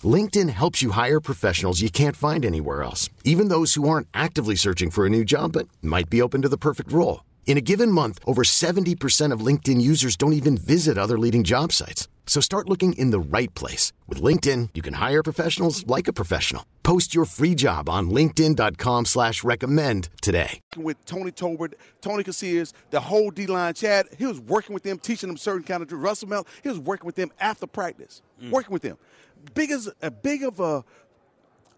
LinkedIn 0.04 0.50
helps 0.50 0.82
you 0.82 0.92
hire 0.92 1.20
professionals 1.20 1.82
you 1.82 1.90
can't 1.90 2.16
find 2.16 2.46
anywhere 2.46 2.84
else, 2.84 3.10
even 3.24 3.50
those 3.50 3.74
who 3.74 3.88
aren't 3.88 4.08
actively 4.14 4.56
searching 4.56 4.92
for 4.92 5.06
a 5.06 5.10
new 5.10 5.24
job 5.24 5.54
but 5.54 5.68
might 5.82 6.10
be 6.10 6.22
open 6.22 6.42
to 6.42 6.50
the 6.50 6.58
perfect 6.58 6.92
role. 6.92 7.24
In 7.46 7.58
a 7.58 7.62
given 7.62 7.92
month, 7.92 8.20
over 8.26 8.44
70% 8.44 9.32
of 9.32 9.46
LinkedIn 9.46 9.82
users 9.82 10.16
don't 10.16 10.34
even 10.34 10.58
visit 10.58 10.98
other 10.98 11.20
leading 11.20 11.44
job 11.44 11.72
sites. 11.72 12.08
So 12.32 12.40
start 12.40 12.70
looking 12.70 12.94
in 12.94 13.12
the 13.12 13.20
right 13.20 13.54
place. 13.56 13.92
With 14.08 14.22
LinkedIn, 14.22 14.70
you 14.74 14.82
can 14.82 14.94
hire 14.94 15.22
professionals 15.22 15.86
like 15.86 16.08
a 16.08 16.14
professional. 16.14 16.66
Post 16.82 17.14
your 17.14 17.26
free 17.26 17.56
job 17.56 17.90
on 17.90 18.10
linkedin.com 18.10 19.04
slash 19.04 19.44
recommend 19.44 20.08
today. 20.22 20.62
With 20.78 21.04
Tony 21.04 21.32
Tolbert, 21.32 21.74
Tony 22.00 22.24
Casillas, 22.24 22.72
the 22.90 23.02
whole 23.02 23.32
D-line, 23.32 23.74
Chad, 23.74 24.08
he 24.18 24.26
was 24.26 24.40
working 24.40 24.74
with 24.74 24.84
them, 24.84 24.98
teaching 24.98 25.28
them 25.28 25.36
certain 25.36 25.64
kind 25.64 25.84
of 25.84 25.92
Russell 25.92 26.30
Mel, 26.30 26.48
he 26.64 26.70
was 26.70 26.80
working 26.80 27.06
with 27.06 27.16
them 27.16 27.34
after 27.38 27.68
practice, 27.68 28.22
mm. 28.42 28.50
working 28.50 28.72
with 28.72 28.82
them. 28.82 28.98
Big 29.54 29.70
as 29.70 29.90
a 30.02 30.10
big 30.10 30.44
of 30.44 30.62
a 30.62 30.86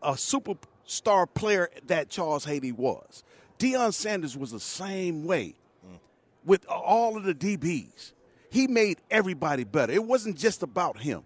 a 0.03 0.11
superstar 0.11 1.25
player 1.33 1.71
that 1.87 2.09
Charles 2.09 2.45
Haley 2.45 2.73
was. 2.73 3.23
Deion 3.57 3.91
Sanders 3.91 4.37
was 4.37 4.51
the 4.51 4.59
same 4.59 5.25
way 5.25 5.55
mm. 5.83 5.97
with 6.45 6.63
all 6.67 7.17
of 7.17 7.23
the 7.23 7.33
DBs. 7.33 8.11
He 8.53 8.67
made 8.67 8.99
everybody 9.09 9.63
better. 9.63 9.91
It 9.91 10.03
wasn't 10.03 10.37
just 10.37 10.61
about 10.61 10.99
him. 10.99 11.23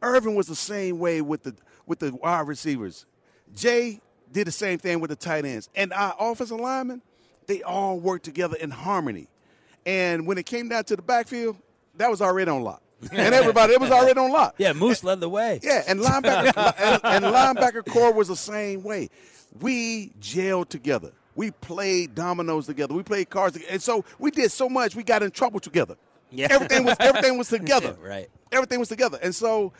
Irvin 0.00 0.36
was 0.36 0.46
the 0.46 0.54
same 0.54 1.00
way 1.00 1.20
with 1.20 1.42
the 1.42 1.56
with 1.84 1.98
the 1.98 2.14
wide 2.14 2.46
receivers. 2.46 3.06
Jay 3.56 4.00
did 4.30 4.46
the 4.46 4.52
same 4.52 4.78
thing 4.78 5.00
with 5.00 5.10
the 5.10 5.16
tight 5.16 5.44
ends. 5.44 5.68
And 5.74 5.92
our 5.92 6.14
offensive 6.16 6.60
linemen, 6.60 7.02
they 7.48 7.64
all 7.64 7.98
worked 7.98 8.24
together 8.24 8.56
in 8.56 8.70
harmony. 8.70 9.26
And 9.84 10.28
when 10.28 10.38
it 10.38 10.46
came 10.46 10.68
down 10.68 10.84
to 10.84 10.94
the 10.94 11.02
backfield, 11.02 11.56
that 11.96 12.08
was 12.08 12.22
already 12.22 12.48
on 12.48 12.62
lock. 12.62 12.82
And 13.10 13.34
everybody, 13.34 13.72
it 13.72 13.80
was 13.80 13.90
already 13.90 14.18
on 14.20 14.30
lock. 14.30 14.54
Yeah, 14.56 14.74
Moose 14.74 15.02
led 15.02 15.18
the 15.18 15.28
way. 15.28 15.58
Yeah, 15.60 15.82
and 15.88 15.98
linebacker 15.98 16.74
and, 16.78 17.00
and 17.02 17.24
linebacker 17.34 17.84
corps 17.84 18.12
was 18.12 18.28
the 18.28 18.36
same 18.36 18.84
way. 18.84 19.10
We 19.60 20.10
gelled 20.20 20.68
together. 20.68 21.10
We 21.34 21.50
played 21.50 22.14
dominoes 22.14 22.66
together. 22.66 22.94
We 22.94 23.02
played 23.02 23.28
cards 23.28 23.54
together. 23.54 23.72
And 23.72 23.82
so 23.82 24.04
we 24.20 24.30
did 24.30 24.52
so 24.52 24.68
much 24.68 24.94
we 24.94 25.02
got 25.02 25.24
in 25.24 25.32
trouble 25.32 25.58
together. 25.58 25.96
Yeah. 26.34 26.48
Everything 26.50 26.84
was 26.84 26.96
everything 27.00 27.38
was 27.38 27.48
together. 27.58 27.96
right. 28.00 28.28
Everything 28.52 28.78
was 28.78 28.88
together. 28.88 29.18
And 29.22 29.34
so 29.34 29.72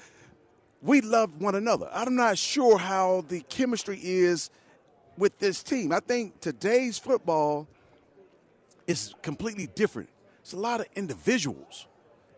we 0.83 1.01
loved 1.01 1.41
one 1.41 1.55
another. 1.55 1.89
I'm 1.93 2.15
not 2.17 2.37
sure 2.39 2.79
how 2.79 3.25
the 3.29 3.41
chemistry 3.43 3.99
is 4.03 4.51
with 5.17 5.39
this 5.39 5.63
team. 5.63 5.93
I 5.93 6.01
think 6.01 6.41
today's 6.41 6.99
football 6.99 7.67
is 8.87 9.15
completely 9.23 9.69
different. 9.75 10.09
It's 10.41 10.53
a 10.53 10.59
lot 10.59 10.81
of 10.81 10.87
individuals. 10.95 11.87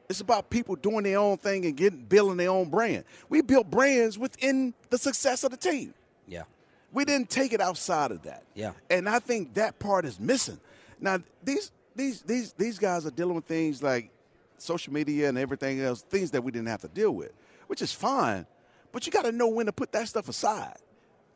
It's 0.09 0.21
about 0.21 0.49
people 0.51 0.77
doing 0.77 1.03
their 1.03 1.19
own 1.19 1.37
thing 1.39 1.65
and 1.67 1.77
getting 1.77 2.05
building 2.05 2.37
their 2.37 2.51
own 2.51 2.71
brand. 2.71 3.05
We 3.29 3.41
built 3.41 3.69
brands 3.71 4.17
within 4.17 4.73
the 4.91 4.99
success 4.99 5.43
of 5.43 5.51
the 5.51 5.57
team. 5.57 5.93
Yeah. 6.29 6.45
We 6.93 7.05
didn't 7.05 7.29
take 7.31 7.53
it 7.53 7.61
outside 7.61 8.13
of 8.13 8.23
that. 8.23 8.45
Yeah. 8.55 8.73
And 8.89 9.09
I 9.09 9.19
think 9.19 9.55
that 9.55 9.81
part 9.81 10.05
is 10.05 10.21
missing. 10.21 10.61
Now 11.01 11.19
these 11.43 11.73
these 11.97 12.23
these 12.23 12.53
these 12.53 12.79
guys 12.79 13.07
are 13.07 13.11
dealing 13.11 13.35
with 13.35 13.47
things 13.47 13.83
like 13.83 14.11
social 14.59 14.93
media 14.93 15.29
and 15.29 15.39
everything 15.39 15.81
else, 15.81 16.03
things 16.03 16.31
that 16.31 16.43
we 16.43 16.53
didn't 16.53 16.69
have 16.69 16.83
to 16.83 16.89
deal 16.89 17.13
with, 17.13 17.33
which 17.67 17.83
is 17.83 17.93
fine. 17.93 18.47
But 18.93 19.07
you 19.07 19.13
got 19.13 19.25
to 19.25 19.33
know 19.33 19.49
when 19.49 19.67
to 19.67 19.73
put 19.73 19.93
that 19.93 20.09
stuff 20.09 20.29
aside. 20.29 20.77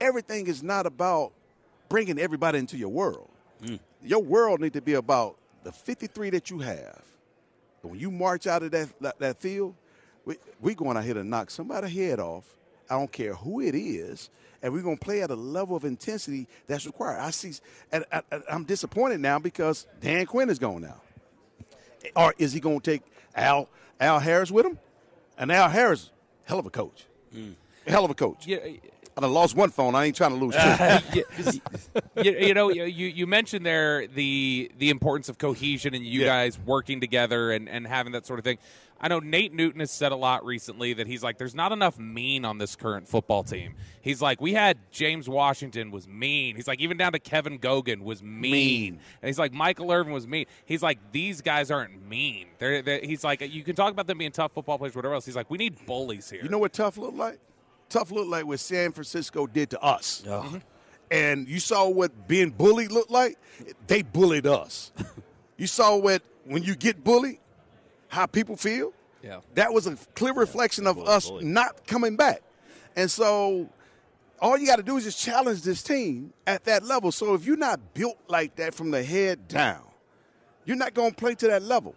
Everything 0.01 0.47
is 0.47 0.63
not 0.63 0.87
about 0.87 1.33
bringing 1.89 2.19
everybody 2.19 2.59
into 2.59 2.77
your 2.77 2.89
world. 2.89 3.29
Hmm. 3.65 3.77
Your 4.03 4.23
world 4.23 4.61
need 4.61 4.73
to 4.75 4.81
be 4.81 4.95
about 4.95 5.37
the 5.63 5.73
53 5.73 6.31
that 6.31 6.49
you 6.49 6.61
have. 6.61 7.03
But 7.83 7.89
when 7.89 8.01
you 8.01 8.11
march 8.11 8.47
out 8.47 8.63
of 8.63 8.71
that 8.71 8.89
that, 9.01 9.19
that 9.19 9.41
field, 9.41 9.75
we 10.25 10.37
we 10.61 10.75
going 10.75 10.97
out 10.97 11.05
here 11.05 11.15
to 11.15 11.25
knock 11.25 11.51
somebody's 11.51 11.95
head 11.95 12.21
off. 12.21 12.45
I 12.91 12.95
don't 12.95 13.11
care 13.13 13.35
who 13.35 13.61
it 13.61 13.75
is, 13.75 14.29
and 14.63 14.73
we're 14.73 14.83
going 14.83 14.99
to 14.99 15.05
play 15.05 15.23
at 15.23 15.31
a 15.31 15.35
level 15.37 15.77
of 15.77 15.85
intensity 15.85 16.49
that's 16.67 16.85
required. 16.85 17.21
I 17.21 17.31
see, 17.31 17.53
and 17.93 18.05
I, 18.13 18.23
I- 18.33 18.43
I'm 18.51 18.65
disappointed 18.65 19.21
now 19.21 19.39
because 19.39 19.87
Dan 20.01 20.27
Quinn 20.27 20.51
is 20.51 20.59
gone 20.59 20.83
now. 20.83 21.01
Or 22.17 22.35
is 22.39 22.53
he 22.53 22.61
going 22.61 22.81
to 22.81 22.91
take 22.91 23.03
Al 23.35 23.69
Al 24.01 24.19
Harris 24.19 24.51
with 24.51 24.67
him? 24.67 24.79
And 25.39 25.53
Al 25.53 25.69
Harris, 25.69 26.11
hell 26.45 26.59
of 26.59 26.67
a 26.67 26.71
coach, 26.71 27.07
mm. 27.35 27.55
hell 27.87 28.05
of 28.05 28.11
a 28.11 28.15
coach. 28.15 28.47
Yeah, 28.47 28.59
I 29.17 29.21
done 29.23 29.33
lost 29.33 29.57
one 29.57 29.71
phone. 29.71 29.95
I 29.95 30.07
ain't 30.07 30.17
trying 30.17 30.39
to 30.39 30.45
lose 30.45 30.55
two. 30.55 31.61
you, 32.23 32.33
you 32.33 32.55
know, 32.55 32.71
you, 32.71 32.85
you 32.85 33.27
mentioned 33.27 33.67
there 33.67 34.07
the 34.07 34.71
the 34.79 34.89
importance 34.91 35.29
of 35.29 35.37
cohesion 35.39 35.95
and 35.95 36.05
you 36.05 36.21
Yeah. 36.21 36.27
guys 36.27 36.59
working 36.59 37.01
together 37.01 37.51
and, 37.51 37.69
and 37.69 37.87
having 37.87 38.13
that 38.13 38.25
sort 38.27 38.39
of 38.39 38.45
thing. 38.45 38.59
I 39.03 39.09
know 39.09 39.19
Nate 39.19 39.55
Newton 39.55 39.81
has 39.81 39.91
said 39.91 40.13
a 40.13 40.17
lot 40.17 40.45
recently 40.45 40.93
that 40.93 41.07
he's 41.07 41.23
like, 41.23 41.39
there's 41.39 41.55
not 41.55 41.73
enough 41.73 41.99
mean 41.99 42.45
on 42.45 42.59
this 42.59 42.77
current 42.77 43.09
football 43.09 43.43
team. 43.43 43.75
He's 44.03 44.21
like, 44.21 44.43
we 44.43 44.53
had 44.53 44.77
James 44.91 45.27
Washington 45.27 45.91
was 45.91 46.07
mean. 46.07 46.55
He's 46.55 46.69
like, 46.69 46.81
even 46.81 46.99
down 46.99 47.13
to 47.13 47.19
Kevin 47.19 47.59
Gogan 47.59 48.03
was 48.03 48.23
mean. 48.23 48.53
Mean. 48.53 49.01
And 49.23 49.29
he's 49.29 49.39
like, 49.39 49.55
Michael 49.55 49.91
Irvin 49.91 50.13
was 50.13 50.27
mean. 50.27 50.45
He's 50.67 50.83
like, 50.83 50.99
these 51.13 51.41
guys 51.41 51.71
aren't 51.71 52.07
mean. 52.09 52.49
They're, 52.59 52.83
they're, 52.83 53.01
he's 53.01 53.25
like, 53.25 53.41
you 53.41 53.65
can 53.65 53.75
talk 53.75 53.91
about 53.91 54.07
them 54.07 54.19
being 54.19 54.33
tough 54.33 54.53
football 54.53 54.77
players, 54.77 54.95
whatever 54.95 55.15
else. 55.15 55.25
He's 55.25 55.37
like, 55.37 55.49
we 55.51 55.57
need 55.57 55.87
bullies 55.87 56.29
here. 56.29 56.43
You 56.43 56.51
know 56.51 56.59
what 56.59 56.75
tough 56.75 56.99
look 56.99 57.15
like? 57.15 57.41
Tough 57.91 58.11
look 58.11 58.29
like 58.29 58.47
what 58.47 58.61
San 58.61 58.93
Francisco 58.93 59.47
did 59.47 59.71
to 59.71 59.81
us. 59.83 60.23
Mm-hmm. 60.25 60.59
And 61.11 61.49
you 61.49 61.59
saw 61.59 61.89
what 61.89 62.29
being 62.29 62.51
bullied 62.51 62.93
looked 62.93 63.11
like? 63.11 63.37
They 63.89 64.03
bullied 64.03 64.47
us. 64.47 64.93
you 65.57 65.67
saw 65.67 65.97
what 65.97 66.23
when 66.45 66.63
you 66.63 66.77
get 66.77 67.03
bullied, 67.03 67.39
how 68.09 68.27
people 68.27 68.57
feel? 68.57 68.93
Yeah. 69.23 69.41
That 69.55 69.73
was 69.73 69.87
a 69.87 69.97
clear 70.15 70.33
reflection 70.33 70.87
of 70.87 70.99
us 70.99 71.29
bullied. 71.29 71.47
not 71.47 71.87
coming 71.87 72.17
back. 72.17 72.43
And 72.97 73.11
so 73.11 73.69
all 74.41 74.57
you 74.57 74.67
got 74.67 74.77
to 74.77 74.83
do 74.83 74.97
is 74.97 75.05
just 75.05 75.21
challenge 75.21 75.63
this 75.63 75.83
team 75.83 76.33
at 76.47 76.65
that 76.65 76.85
level. 76.85 77.13
So 77.13 77.35
if 77.35 77.45
you're 77.45 77.57
not 77.57 77.93
built 77.93 78.19
like 78.29 78.57
that 78.57 78.75
from 78.75 78.91
the 78.91 79.03
head 79.03 79.49
down, 79.49 79.83
you're 80.65 80.77
not 80.77 80.95
going 80.95 81.11
to 81.11 81.17
play 81.17 81.35
to 81.35 81.49
that 81.49 81.63
level. 81.63 81.95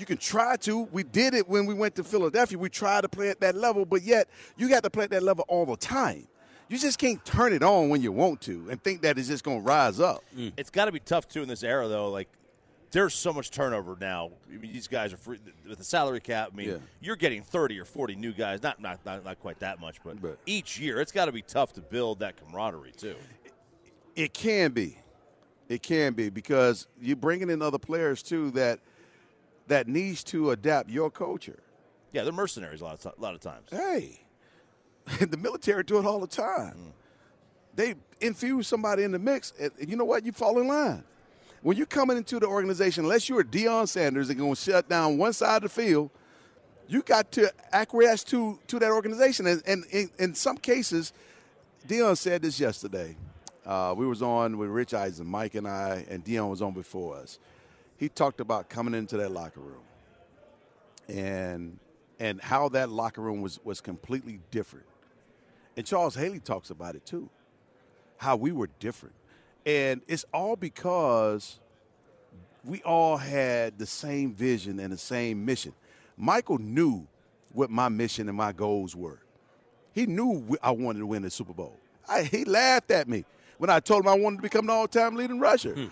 You 0.00 0.06
can 0.06 0.16
try 0.16 0.56
to. 0.56 0.84
We 0.92 1.02
did 1.02 1.34
it 1.34 1.46
when 1.46 1.66
we 1.66 1.74
went 1.74 1.94
to 1.96 2.04
Philadelphia. 2.04 2.56
We 2.56 2.70
tried 2.70 3.02
to 3.02 3.08
play 3.10 3.28
at 3.28 3.38
that 3.40 3.54
level, 3.54 3.84
but 3.84 4.00
yet 4.02 4.28
you 4.56 4.66
got 4.70 4.82
to 4.84 4.88
play 4.90 5.04
at 5.04 5.10
that 5.10 5.22
level 5.22 5.44
all 5.46 5.66
the 5.66 5.76
time. 5.76 6.26
You 6.70 6.78
just 6.78 6.98
can't 6.98 7.22
turn 7.26 7.52
it 7.52 7.62
on 7.62 7.90
when 7.90 8.00
you 8.00 8.10
want 8.10 8.40
to 8.42 8.66
and 8.70 8.82
think 8.82 9.02
that 9.02 9.18
it's 9.18 9.28
just 9.28 9.44
going 9.44 9.58
to 9.60 9.62
rise 9.66 10.00
up. 10.00 10.24
Mm. 10.34 10.52
It's 10.56 10.70
got 10.70 10.86
to 10.86 10.92
be 10.92 11.00
tough 11.00 11.28
too 11.28 11.42
in 11.42 11.48
this 11.48 11.62
era, 11.62 11.86
though. 11.86 12.08
Like, 12.08 12.28
there's 12.92 13.12
so 13.12 13.30
much 13.32 13.50
turnover 13.50 13.94
now. 14.00 14.30
I 14.50 14.56
mean, 14.56 14.72
these 14.72 14.88
guys 14.88 15.12
are 15.12 15.18
free, 15.18 15.38
with 15.68 15.76
the 15.76 15.84
salary 15.84 16.20
cap. 16.20 16.50
I 16.54 16.56
mean, 16.56 16.68
Yeah. 16.70 16.76
you're 17.02 17.16
getting 17.16 17.42
30 17.42 17.78
or 17.78 17.84
40 17.84 18.14
new 18.16 18.32
guys. 18.32 18.62
Not 18.62 18.80
not 18.80 19.04
not, 19.04 19.22
not 19.22 19.38
quite 19.40 19.58
that 19.60 19.80
much, 19.80 19.96
but, 20.02 20.22
But- 20.22 20.38
each 20.46 20.78
year 20.80 20.98
it's 21.02 21.12
got 21.12 21.26
to 21.26 21.32
be 21.32 21.42
tough 21.42 21.74
to 21.74 21.82
build 21.82 22.20
that 22.20 22.36
camaraderie 22.38 22.92
too. 22.96 23.16
It 24.16 24.32
can 24.32 24.72
be. 24.72 24.96
It 25.68 25.82
can 25.82 26.14
be 26.14 26.30
because 26.30 26.86
you're 27.00 27.16
bringing 27.16 27.50
in 27.50 27.60
other 27.60 27.78
players 27.78 28.22
too 28.22 28.50
that 28.52 28.80
that 29.70 29.86
needs 29.86 30.24
to 30.24 30.50
adapt 30.50 30.90
your 30.90 31.10
culture. 31.12 31.60
Yeah, 32.12 32.24
they're 32.24 32.32
mercenaries 32.32 32.80
a 32.80 32.84
lot 32.84 33.04
of, 33.04 33.14
a 33.16 33.22
lot 33.22 33.34
of 33.34 33.40
times. 33.40 33.68
Hey, 33.70 34.20
the 35.20 35.36
military 35.36 35.84
do 35.84 35.98
it 35.98 36.04
all 36.04 36.18
the 36.18 36.26
time. 36.26 36.92
They 37.76 37.94
infuse 38.20 38.66
somebody 38.66 39.04
in 39.04 39.12
the 39.12 39.18
mix, 39.20 39.52
and 39.60 39.70
and 39.78 39.88
you 39.88 39.94
know 39.94 40.04
what? 40.04 40.26
You 40.26 40.32
fall 40.32 40.58
in 40.58 40.66
line. 40.66 41.04
When 41.62 41.76
you're 41.76 41.86
coming 41.86 42.16
into 42.16 42.40
the 42.40 42.46
organization, 42.46 43.04
unless 43.04 43.28
you're 43.28 43.44
Deion 43.44 43.86
Sanders 43.86 44.28
and 44.28 44.38
going 44.38 44.54
to 44.56 44.60
shut 44.60 44.88
down 44.88 45.18
one 45.18 45.32
side 45.32 45.58
of 45.58 45.62
the 45.62 45.68
field, 45.68 46.10
you 46.88 47.02
got 47.02 47.30
to 47.32 47.52
acquiesce 47.72 48.24
to 48.24 48.58
to 48.66 48.80
that 48.80 48.90
organization. 48.90 49.46
And, 49.46 49.62
and 49.66 49.84
in, 49.92 50.10
in 50.18 50.34
some 50.34 50.56
cases, 50.56 51.12
Deion 51.86 52.16
said 52.16 52.42
this 52.42 52.58
yesterday. 52.58 53.16
Uh, 53.64 53.94
we 53.96 54.04
was 54.04 54.20
on 54.20 54.58
with 54.58 54.68
Rich 54.68 54.94
Eisen, 54.94 55.28
Mike 55.28 55.54
and 55.54 55.68
I, 55.68 56.04
and 56.08 56.24
Deion 56.24 56.50
was 56.50 56.60
on 56.60 56.72
before 56.72 57.18
us. 57.18 57.38
He 58.00 58.08
talked 58.08 58.40
about 58.40 58.70
coming 58.70 58.94
into 58.94 59.18
that 59.18 59.30
locker 59.30 59.60
room 59.60 59.82
and 61.06 61.78
and 62.18 62.40
how 62.40 62.70
that 62.70 62.88
locker 62.88 63.20
room 63.20 63.42
was 63.42 63.60
was 63.62 63.82
completely 63.82 64.40
different. 64.50 64.86
And 65.76 65.84
Charles 65.86 66.14
Haley 66.14 66.40
talks 66.40 66.70
about 66.70 66.96
it 66.96 67.04
too, 67.04 67.28
how 68.16 68.36
we 68.36 68.52
were 68.52 68.70
different, 68.78 69.14
and 69.66 70.00
it's 70.08 70.24
all 70.32 70.56
because 70.56 71.60
we 72.64 72.82
all 72.84 73.18
had 73.18 73.78
the 73.78 73.86
same 73.86 74.32
vision 74.32 74.80
and 74.80 74.94
the 74.94 74.98
same 74.98 75.44
mission. 75.44 75.74
Michael 76.16 76.58
knew 76.58 77.06
what 77.52 77.68
my 77.68 77.90
mission 77.90 78.28
and 78.28 78.36
my 78.36 78.52
goals 78.52 78.96
were. 78.96 79.20
He 79.92 80.06
knew 80.06 80.56
I 80.62 80.70
wanted 80.70 81.00
to 81.00 81.06
win 81.06 81.20
the 81.20 81.30
Super 81.30 81.52
Bowl. 81.52 81.76
I, 82.08 82.22
he 82.22 82.44
laughed 82.46 82.90
at 82.90 83.08
me 83.08 83.26
when 83.58 83.68
I 83.68 83.80
told 83.80 84.04
him 84.04 84.08
I 84.08 84.14
wanted 84.14 84.36
to 84.36 84.42
become 84.42 84.66
the 84.66 84.72
all-time 84.72 85.16
leading 85.16 85.38
rusher. 85.38 85.74
Hmm. 85.74 85.86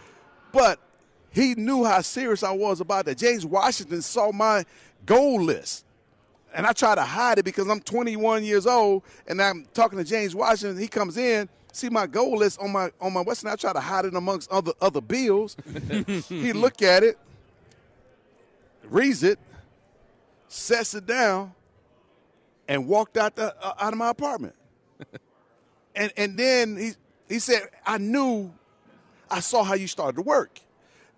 But 0.52 0.80
he 1.30 1.54
knew 1.54 1.84
how 1.84 2.00
serious 2.00 2.42
I 2.42 2.52
was 2.52 2.80
about 2.80 3.04
that. 3.06 3.18
James 3.18 3.44
Washington 3.44 4.02
saw 4.02 4.32
my 4.32 4.64
goal 5.06 5.42
list. 5.42 5.84
and 6.54 6.66
I 6.66 6.72
try 6.72 6.94
to 6.94 7.02
hide 7.02 7.38
it 7.38 7.44
because 7.44 7.68
I'm 7.68 7.80
21 7.80 8.44
years 8.44 8.66
old 8.66 9.02
and 9.26 9.40
I'm 9.40 9.66
talking 9.74 9.98
to 9.98 10.04
James 10.04 10.34
Washington. 10.34 10.78
He 10.78 10.88
comes 10.88 11.16
in, 11.16 11.48
see 11.72 11.88
my 11.90 12.06
goal 12.06 12.38
list 12.38 12.60
on 12.60 12.72
my 12.72 12.90
on 13.00 13.12
my 13.12 13.20
Western. 13.20 13.50
I 13.50 13.56
try 13.56 13.72
to 13.72 13.80
hide 13.80 14.06
it 14.06 14.14
amongst 14.14 14.50
other 14.50 14.72
other 14.80 15.00
bills. 15.00 15.56
he 16.28 16.52
look 16.52 16.82
at 16.82 17.02
it, 17.02 17.18
reads 18.84 19.22
it, 19.22 19.38
sets 20.48 20.94
it 20.94 21.06
down, 21.06 21.52
and 22.66 22.88
walked 22.88 23.16
out 23.18 23.36
the 23.36 23.54
uh, 23.62 23.74
out 23.78 23.92
of 23.92 23.98
my 23.98 24.08
apartment. 24.08 24.54
and 25.94 26.12
and 26.16 26.38
then 26.38 26.76
he 26.76 26.92
he 27.28 27.38
said, 27.38 27.68
I 27.86 27.98
knew, 27.98 28.50
I 29.30 29.40
saw 29.40 29.62
how 29.62 29.74
you 29.74 29.86
started 29.86 30.16
to 30.16 30.22
work. 30.22 30.60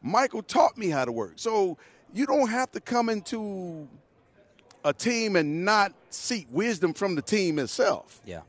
Michael 0.03 0.43
taught 0.43 0.79
me 0.79 0.89
how 0.89 1.05
to 1.05 1.13
work. 1.13 1.35
So 1.37 1.77
you 2.13 2.27
don't 2.27 2.49
have 2.49 2.71
to 2.73 2.81
come 2.81 3.09
into 3.09 3.89
a 4.85 4.93
team 4.93 5.37
and 5.37 5.65
not 5.65 5.93
seek 6.09 6.47
wisdom 6.51 6.95
from 6.95 7.15
the 7.15 7.23
team 7.23 7.59
itself. 7.59 8.21
Yeah. 8.25 8.41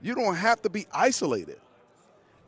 You 0.00 0.14
don't 0.14 0.34
have 0.34 0.62
to 0.62 0.70
be 0.70 0.86
isolated. 0.92 1.60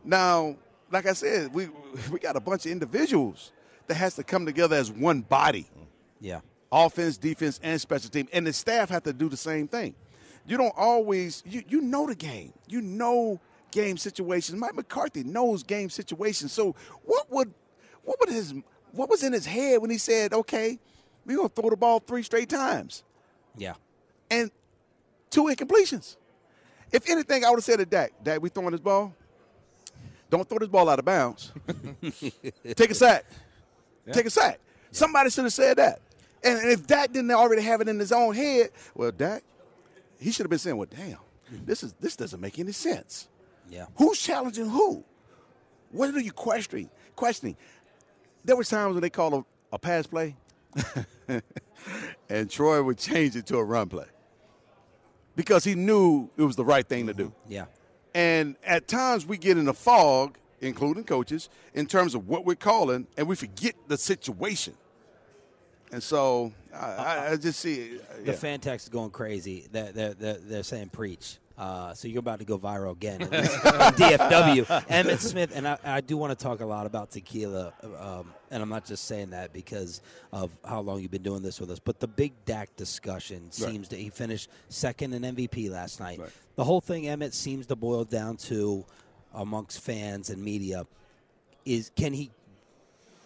Now, 0.05 0.57
like 0.91 1.07
I 1.07 1.13
said, 1.13 1.53
we 1.55 1.69
we 2.11 2.19
got 2.19 2.37
a 2.37 2.41
bunch 2.41 2.67
of 2.67 2.73
individuals 2.73 3.53
that 3.87 3.95
has 3.95 4.15
to 4.17 4.25
come 4.25 4.47
together 4.47 4.77
as 4.77 4.91
one 4.91 5.21
body. 5.21 5.67
Yeah. 6.21 6.41
Offense, 6.73 7.17
defense, 7.17 7.61
and 7.63 7.81
special 7.81 8.11
team. 8.11 8.29
And 8.33 8.47
the 8.47 8.53
staff 8.53 8.89
have 8.91 9.05
to 9.05 9.13
do 9.13 9.29
the 9.29 9.37
same 9.37 9.69
thing. 9.69 9.95
You 10.47 10.57
don't 10.57 10.75
always 10.77 11.43
you 11.47 11.63
you 11.69 11.81
know 11.81 12.07
the 12.07 12.15
game. 12.15 12.53
You 12.69 12.81
know 12.81 13.41
game 13.71 13.97
situations. 13.97 14.59
Mike 14.59 14.75
McCarthy 14.75 15.25
knows 15.25 15.63
game 15.63 15.91
situations. 15.91 16.53
So 16.53 16.75
what 17.05 17.31
would 17.31 17.53
what 18.05 18.19
would 18.21 18.29
his 18.29 18.55
what 18.93 19.09
was 19.11 19.23
in 19.23 19.33
his 19.33 19.47
head 19.47 19.81
when 19.81 19.91
he 19.91 19.99
said, 19.99 20.33
"Okay, 20.33 20.79
we're 21.27 21.37
gonna 21.37 21.49
throw 21.49 21.71
the 21.71 21.77
ball 21.77 22.01
three 22.01 22.23
straight 22.23 22.49
times 22.49 23.03
Yeah. 23.57 23.75
and 24.31 24.51
two 25.31 25.45
incompletions"? 25.45 26.17
If 26.93 27.09
anything, 27.11 27.45
I 27.45 27.51
would 27.51 27.57
have 27.57 27.65
said 27.65 27.79
to 27.79 27.87
Dak, 27.87 28.13
"Dak, 28.23 28.41
we 28.41 28.49
throwing 28.49 28.71
this 28.73 28.81
ball. 28.81 29.13
Don't 30.31 30.49
throw 30.49 30.59
this 30.59 30.69
ball 30.69 30.89
out 30.89 30.99
of 30.99 31.05
bounds. 31.05 31.53
Take 32.77 32.91
a 32.91 32.95
sack. 32.95 33.25
Take 34.13 34.27
a 34.27 34.31
sack." 34.31 34.61
Somebody 34.91 35.31
should 35.31 35.45
have 35.45 35.53
said 35.53 35.77
that. 35.79 36.01
And 36.45 36.59
and 36.59 36.71
if 36.71 36.87
Dak 36.87 37.13
didn't 37.13 37.31
already 37.33 37.63
have 37.63 37.81
it 37.81 37.89
in 37.89 37.99
his 37.99 38.13
own 38.13 38.35
head, 38.35 38.71
well, 38.95 39.11
Dak, 39.11 39.43
he 40.19 40.31
should 40.31 40.45
have 40.45 40.51
been 40.51 40.59
saying, 40.59 40.77
"Well, 40.77 40.89
damn, 40.89 41.19
this 41.65 41.83
is 41.83 41.95
this 42.01 42.15
doesn't 42.17 42.41
make 42.41 42.59
any 42.59 42.73
sense." 42.73 43.29
Yeah. 43.69 43.87
Who's 43.97 44.21
challenging 44.21 44.69
who? 44.69 45.03
What 45.91 46.15
are 46.15 46.21
you 46.21 46.33
questioning? 46.33 46.91
Questioning. 47.17 47.57
There 48.45 48.57
was 48.57 48.69
times 48.69 48.95
when 48.95 49.03
they 49.03 49.11
called 49.11 49.35
a, 49.35 49.75
a 49.75 49.79
pass 49.79 50.07
play, 50.07 50.37
and 52.29 52.51
Troy 52.51 52.83
would 52.83 52.99
change 52.99 53.37
it 53.37 53.47
to 53.47 53.57
a 53.57 53.65
run 53.65 53.89
play 53.89 54.07
because 55.37 55.65
he 55.65 55.75
knew 55.75 56.29
it 56.37 56.43
was 56.43 56.57
the 56.57 56.65
right 56.65 56.87
thing 56.87 57.07
to 57.07 57.15
do. 57.15 57.27
Mm-hmm. 57.27 57.53
Yeah. 57.53 57.65
And 58.15 58.57
at 58.65 58.87
times 58.87 59.27
we 59.27 59.37
get 59.37 59.59
in 59.59 59.67
a 59.69 59.73
fog, 59.73 60.39
including 60.61 61.05
coaches, 61.05 61.49
in 61.75 61.87
terms 61.87 62.15
of 62.15 62.29
what 62.29 62.45
we're 62.45 62.55
calling, 62.55 63.07
and 63.17 63.27
we 63.27 63.35
forget 63.35 63.75
the 63.89 63.99
situation. 63.99 64.75
And 65.91 66.03
so 66.03 66.53
I, 66.73 66.87
I, 66.87 67.31
I 67.33 67.37
just 67.37 67.61
see 67.61 67.99
The 68.25 68.27
yeah. 68.27 68.33
fan 68.33 68.61
text 68.61 68.87
is 68.87 68.91
going 68.91 69.11
crazy. 69.11 69.67
They're, 69.71 69.93
they're, 69.93 70.15
they're, 70.15 70.39
they're 70.39 70.63
saying 70.63 70.91
preach. 70.91 71.39
Uh, 71.57 71.95
so 71.95 72.09
you're 72.09 72.19
about 72.19 72.41
to 72.41 72.45
go 72.45 72.59
viral 72.59 72.93
again. 72.93 73.23
at 73.23 73.31
least 73.31 73.55
on 73.67 73.93
DFW. 73.93 74.67
Emmitt 74.89 75.21
Smith, 75.21 75.53
and 75.55 75.69
I, 75.69 75.79
I 75.85 76.01
do 76.01 76.17
want 76.17 76.37
to 76.37 76.43
talk 76.43 76.61
a 76.61 76.67
lot 76.67 76.85
about 76.87 77.13
tequila, 77.13 77.73
um, 78.01 78.33
and 78.51 78.61
I'm 78.63 78.69
not 78.69 78.85
just 78.85 79.05
saying 79.05 79.31
that 79.31 79.53
because 79.53 80.01
of 80.33 80.51
how 80.65 80.81
long 80.81 81.01
you've 81.01 81.13
been 81.13 81.23
doing 81.23 81.43
this 81.43 81.61
with 81.61 81.71
us, 81.71 81.79
but 81.79 82.01
the 82.01 82.09
big 82.09 82.33
Dak 82.45 82.75
discussion 82.77 83.53
seems 83.53 83.87
to, 83.89 83.97
he 83.97 84.11
finished 84.11 84.49
second 84.69 85.13
in 85.15 85.23
MVP 85.23 85.71
last 85.71 86.01
night. 86.01 86.19
Right. 86.19 86.31
The 86.57 86.65
whole 86.65 86.81
thing, 86.81 87.05
Emmitt, 87.05 87.35
seems 87.35 87.67
to 87.67 87.77
boil 87.77 88.05
down 88.05 88.37
to 88.39 88.85
amongst 89.33 89.81
fans 89.81 90.31
and 90.31 90.43
media 90.43 90.87
is 91.65 91.91
can 91.97 92.13
he 92.13 92.31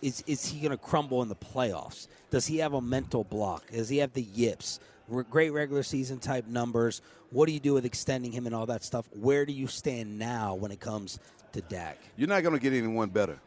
is 0.00 0.23
is 0.26 0.47
he 0.47 0.61
going 0.61 0.70
to 0.70 0.76
crumble 0.76 1.23
in 1.23 1.28
the 1.28 1.37
playoffs? 1.37 2.06
Does 2.30 2.47
he 2.47 2.58
have 2.58 2.73
a 2.73 2.80
mental 2.80 3.25
block? 3.25 3.70
Does 3.70 3.88
he 3.88 3.99
have 3.99 4.12
the 4.12 4.23
yips? 4.23 4.80
Re- 5.08 5.25
Great 5.28 5.50
regular 5.50 5.82
season 5.82 6.18
type 6.18 6.47
numbers. 6.47 7.02
What 7.30 7.47
do 7.47 7.52
you 7.52 7.61
do 7.61 7.75
with 7.75 7.85
extending 7.85 8.32
him 8.32 8.47
and 8.47 8.54
all 8.54 8.66
that 8.66 8.82
stuff? 8.82 9.08
Where 9.12 9.44
do 9.44 9.52
you 9.52 9.66
stand 9.66 10.18
now 10.18 10.54
when 10.54 10.70
it 10.70 10.80
comes 10.80 11.18
to 11.52 11.61
Dak? 11.61 11.98
You're 12.16 12.29
not 12.29 12.42
going 12.42 12.55
to 12.55 12.61
get 12.61 12.72
anyone 12.72 13.11
better. 13.11 13.38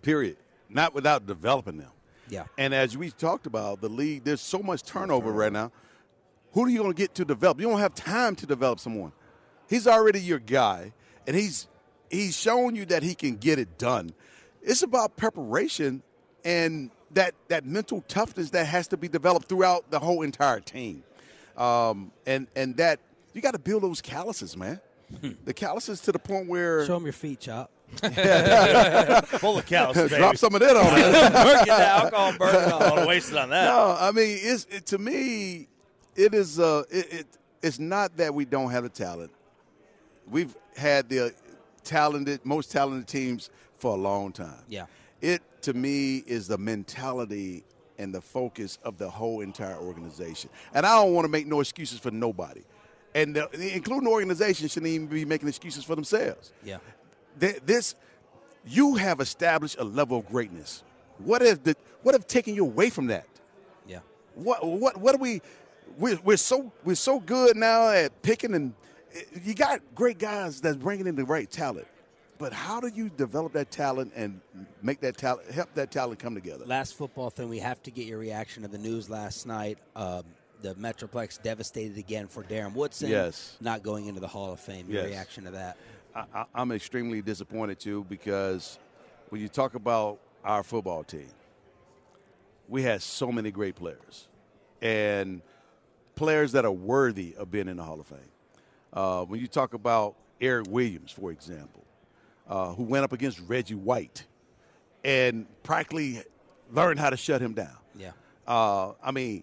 Period. 0.00 0.36
Not 0.68 0.94
without 0.94 1.26
developing 1.26 1.76
them. 1.76 1.90
Yeah. 2.28 2.44
And 2.56 2.72
as 2.72 2.96
we 2.96 3.10
talked 3.10 3.46
about, 3.46 3.82
the 3.82 3.90
league, 3.90 4.24
there's 4.24 4.40
so 4.40 4.60
much 4.60 4.84
turnover 4.84 5.32
right 5.32 5.52
now. 5.52 5.70
Who 6.52 6.64
are 6.64 6.68
you 6.68 6.78
going 6.78 6.92
to 6.92 6.96
get 6.96 7.14
to 7.16 7.24
develop? 7.24 7.60
You 7.60 7.68
don't 7.68 7.78
have 7.78 7.94
time 7.94 8.36
to 8.36 8.46
develop 8.46 8.80
someone. 8.80 9.12
He's 9.68 9.86
already 9.86 10.20
your 10.20 10.38
guy, 10.38 10.92
and 11.26 11.34
he's 11.34 11.66
he's 12.10 12.36
shown 12.36 12.76
you 12.76 12.84
that 12.86 13.02
he 13.02 13.14
can 13.14 13.36
get 13.36 13.58
it 13.58 13.78
done. 13.78 14.12
It's 14.62 14.82
about 14.82 15.16
preparation 15.16 16.02
and 16.44 16.90
that 17.12 17.34
that 17.48 17.64
mental 17.64 18.02
toughness 18.06 18.50
that 18.50 18.66
has 18.66 18.88
to 18.88 18.96
be 18.96 19.08
developed 19.08 19.48
throughout 19.48 19.90
the 19.90 19.98
whole 19.98 20.22
entire 20.22 20.60
team. 20.60 21.04
Um, 21.56 22.12
and 22.26 22.46
and 22.56 22.76
that 22.76 23.00
you 23.34 23.40
got 23.40 23.52
to 23.52 23.58
build 23.58 23.82
those 23.82 24.00
calluses, 24.00 24.56
man. 24.56 24.80
the 25.44 25.52
calluses 25.54 26.00
to 26.02 26.12
the 26.12 26.18
point 26.18 26.48
where 26.48 26.86
Show 26.86 26.94
them 26.94 27.04
your 27.04 27.12
feet, 27.12 27.40
Chop. 27.40 27.70
Full 28.00 29.58
of 29.58 29.66
calluses. 29.66 30.10
baby. 30.10 30.18
drop 30.20 30.36
some 30.36 30.54
of 30.54 30.60
that 30.60 30.76
on 30.76 30.98
it. 30.98 31.64
Get 31.66 31.66
the 31.66 31.86
alcohol 31.86 32.32
burn 32.38 32.54
it 32.54 32.72
I 32.72 32.88
want 32.88 33.02
to 33.02 33.06
waste 33.06 33.30
it 33.32 33.36
on 33.36 33.50
that. 33.50 33.66
No, 33.66 33.96
I 34.00 34.10
mean, 34.12 34.38
it's 34.40 34.66
it, 34.70 34.86
to 34.86 34.98
me, 34.98 35.68
it 36.16 36.32
is. 36.34 36.58
Uh, 36.58 36.84
it, 36.90 37.12
it 37.12 37.26
it's 37.62 37.78
not 37.78 38.16
that 38.16 38.34
we 38.34 38.44
don't 38.44 38.70
have 38.70 38.82
the 38.84 38.88
talent. 38.88 39.30
We've 40.28 40.54
had 40.76 41.08
the 41.08 41.34
talented, 41.84 42.40
most 42.44 42.72
talented 42.72 43.06
teams 43.06 43.50
for 43.74 43.92
a 43.92 43.98
long 43.98 44.32
time. 44.32 44.62
Yeah. 44.68 44.86
It 45.20 45.42
to 45.62 45.74
me 45.74 46.18
is 46.26 46.48
the 46.48 46.58
mentality 46.58 47.64
and 48.02 48.12
the 48.14 48.20
focus 48.20 48.78
of 48.82 48.98
the 48.98 49.08
whole 49.08 49.40
entire 49.40 49.76
organization. 49.78 50.50
And 50.74 50.84
I 50.84 50.96
don't 51.02 51.14
want 51.14 51.24
to 51.24 51.28
make 51.30 51.46
no 51.46 51.60
excuses 51.60 51.98
for 52.00 52.10
nobody, 52.10 52.62
and 53.14 53.34
the, 53.36 53.48
including 53.74 54.04
the 54.04 54.10
organization 54.10 54.68
shouldn't 54.68 54.90
even 54.92 55.06
be 55.06 55.24
making 55.24 55.48
excuses 55.48 55.84
for 55.84 55.94
themselves 55.94 56.52
Yeah. 56.64 56.78
th- 57.40 57.60
this 57.64 57.94
you 58.66 58.94
have 58.96 59.20
established 59.20 59.76
a 59.78 59.84
level 59.84 60.18
of 60.18 60.26
greatness. 60.28 60.82
What 61.18 61.42
if 61.42 61.62
the 61.62 61.74
what 62.02 62.14
have 62.14 62.26
taken 62.26 62.54
you 62.54 62.64
away 62.64 62.90
from 62.90 63.06
that? 63.08 63.26
Yeah. 63.86 64.00
What 64.34 64.64
what 64.66 64.96
what 64.98 65.14
are 65.14 65.18
we? 65.18 65.40
We're, 65.98 66.18
we're 66.24 66.36
so 66.36 66.72
we're 66.84 66.94
so 66.96 67.20
good 67.20 67.56
now 67.56 67.90
at 67.90 68.22
picking 68.22 68.54
and 68.54 68.72
you 69.44 69.54
got 69.54 69.80
great 69.94 70.18
guys 70.18 70.60
that's 70.60 70.76
bringing 70.76 71.06
in 71.06 71.16
the 71.16 71.24
right 71.24 71.50
talent. 71.50 71.86
But 72.42 72.52
how 72.52 72.80
do 72.80 72.88
you 72.88 73.08
develop 73.08 73.52
that 73.52 73.70
talent 73.70 74.14
and 74.16 74.40
make 74.82 74.98
that 75.02 75.16
talent 75.16 75.48
help 75.52 75.72
that 75.74 75.92
talent 75.92 76.18
come 76.18 76.34
together? 76.34 76.64
Last 76.66 76.96
football 76.96 77.30
thing, 77.30 77.48
we 77.48 77.60
have 77.60 77.80
to 77.84 77.92
get 77.92 78.08
your 78.08 78.18
reaction 78.18 78.64
to 78.64 78.68
the 78.68 78.78
news 78.78 79.08
last 79.08 79.46
night. 79.46 79.78
Um, 79.94 80.24
the 80.60 80.74
Metroplex 80.74 81.40
devastated 81.40 81.98
again 81.98 82.26
for 82.26 82.42
Darren 82.42 82.74
Woodson. 82.74 83.10
Yes. 83.10 83.56
Not 83.60 83.84
going 83.84 84.06
into 84.06 84.20
the 84.20 84.26
Hall 84.26 84.52
of 84.52 84.58
Fame. 84.58 84.90
Your 84.90 85.02
Yes. 85.02 85.10
reaction 85.10 85.44
to 85.44 85.52
that? 85.52 85.76
I, 86.16 86.24
I, 86.34 86.44
I'm 86.52 86.72
extremely 86.72 87.22
disappointed 87.22 87.78
too 87.78 88.04
because 88.08 88.80
when 89.28 89.40
you 89.40 89.46
talk 89.46 89.76
about 89.76 90.18
our 90.44 90.64
football 90.64 91.04
team, 91.04 91.30
we 92.68 92.82
had 92.82 93.02
so 93.02 93.30
many 93.30 93.52
great 93.52 93.76
players 93.76 94.26
and 94.80 95.42
players 96.16 96.50
that 96.52 96.64
are 96.64 96.72
worthy 96.72 97.36
of 97.36 97.52
being 97.52 97.68
in 97.68 97.76
the 97.76 97.84
Hall 97.84 98.00
of 98.00 98.08
Fame. 98.08 98.18
Uh, 98.92 99.22
when 99.26 99.38
you 99.38 99.46
talk 99.46 99.74
about 99.74 100.16
Eric 100.40 100.66
Williams, 100.68 101.12
for 101.12 101.30
example, 101.30 101.84
uh, 102.52 102.74
who 102.74 102.82
went 102.82 103.02
up 103.02 103.14
against 103.14 103.40
Reggie 103.48 103.74
White 103.74 104.26
and 105.02 105.46
practically 105.62 106.22
learned 106.70 107.00
how 107.00 107.08
to 107.08 107.16
shut 107.16 107.40
him 107.40 107.54
down. 107.54 107.78
Yeah. 107.98 108.12
Uh, 108.46 108.92
I 109.02 109.10
mean, 109.10 109.42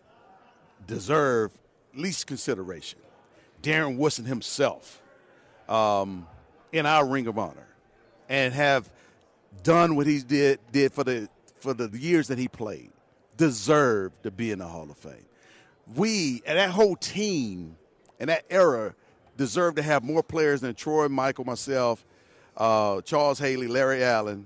deserve 0.85 1.51
least 1.95 2.27
consideration. 2.27 2.99
Darren 3.63 3.97
Woodson 3.97 4.25
himself 4.25 5.01
um, 5.67 6.27
in 6.71 6.85
our 6.85 7.03
Ring 7.03 7.25
of 7.25 7.39
Honor 7.39 7.67
and 8.29 8.53
have 8.53 8.87
done 9.63 9.95
what 9.95 10.05
he 10.05 10.19
did 10.19 10.59
did 10.71 10.93
for 10.93 11.03
the 11.03 11.27
for 11.59 11.73
the 11.73 11.89
years 11.97 12.27
that 12.27 12.37
he 12.37 12.47
played 12.47 12.91
deserve 13.37 14.11
to 14.21 14.29
be 14.29 14.51
in 14.51 14.59
the 14.59 14.67
Hall 14.67 14.87
of 14.87 14.97
Fame. 14.97 15.25
We 15.95 16.43
and 16.45 16.59
that 16.59 16.69
whole 16.69 16.95
team 16.95 17.75
and 18.19 18.29
that 18.29 18.45
era 18.51 18.93
deserve 19.35 19.75
to 19.75 19.81
have 19.81 20.03
more 20.03 20.21
players 20.21 20.61
than 20.61 20.75
Troy, 20.75 21.07
Michael, 21.07 21.43
myself, 21.43 22.05
uh, 22.59 23.01
Charles 23.01 23.39
Haley, 23.39 23.67
Larry 23.67 24.03
Allen, 24.03 24.45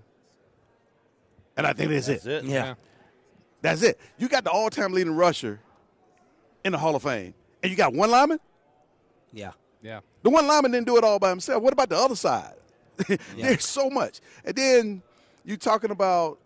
and 1.58 1.68
I 1.68 1.74
think 1.74 1.92
that's, 1.92 2.08
That's 2.08 2.26
it. 2.26 2.44
Yeah. 2.46 2.76
That's 3.62 3.82
it. 3.82 4.00
You 4.18 4.28
got 4.28 4.44
the 4.44 4.52
all-time 4.52 4.92
leading 4.94 5.16
rusher 5.16 5.60
in 6.66 6.72
the 6.74 6.78
Hall 6.78 6.96
of 6.96 7.04
Fame, 7.04 7.34
and 7.62 7.70
you 7.72 7.76
got 7.78 7.94
one 7.94 8.10
lineman. 8.12 8.40
Yeah. 9.32 9.52
Yeah. 9.82 10.00
The 10.22 10.30
one 10.30 10.48
lineman 10.48 10.72
didn't 10.72 10.88
do 10.88 10.98
it 10.98 11.04
all 11.04 11.20
by 11.20 11.30
himself. 11.30 11.62
What 11.64 11.74
about 11.74 11.90
the 11.90 11.98
other 11.98 12.16
side? 12.16 12.54
There's 13.38 13.66
so 13.66 13.90
much. 13.90 14.20
And 14.46 14.56
then 14.56 15.02
you're 15.44 15.58
talking 15.58 15.92
about 15.92 16.40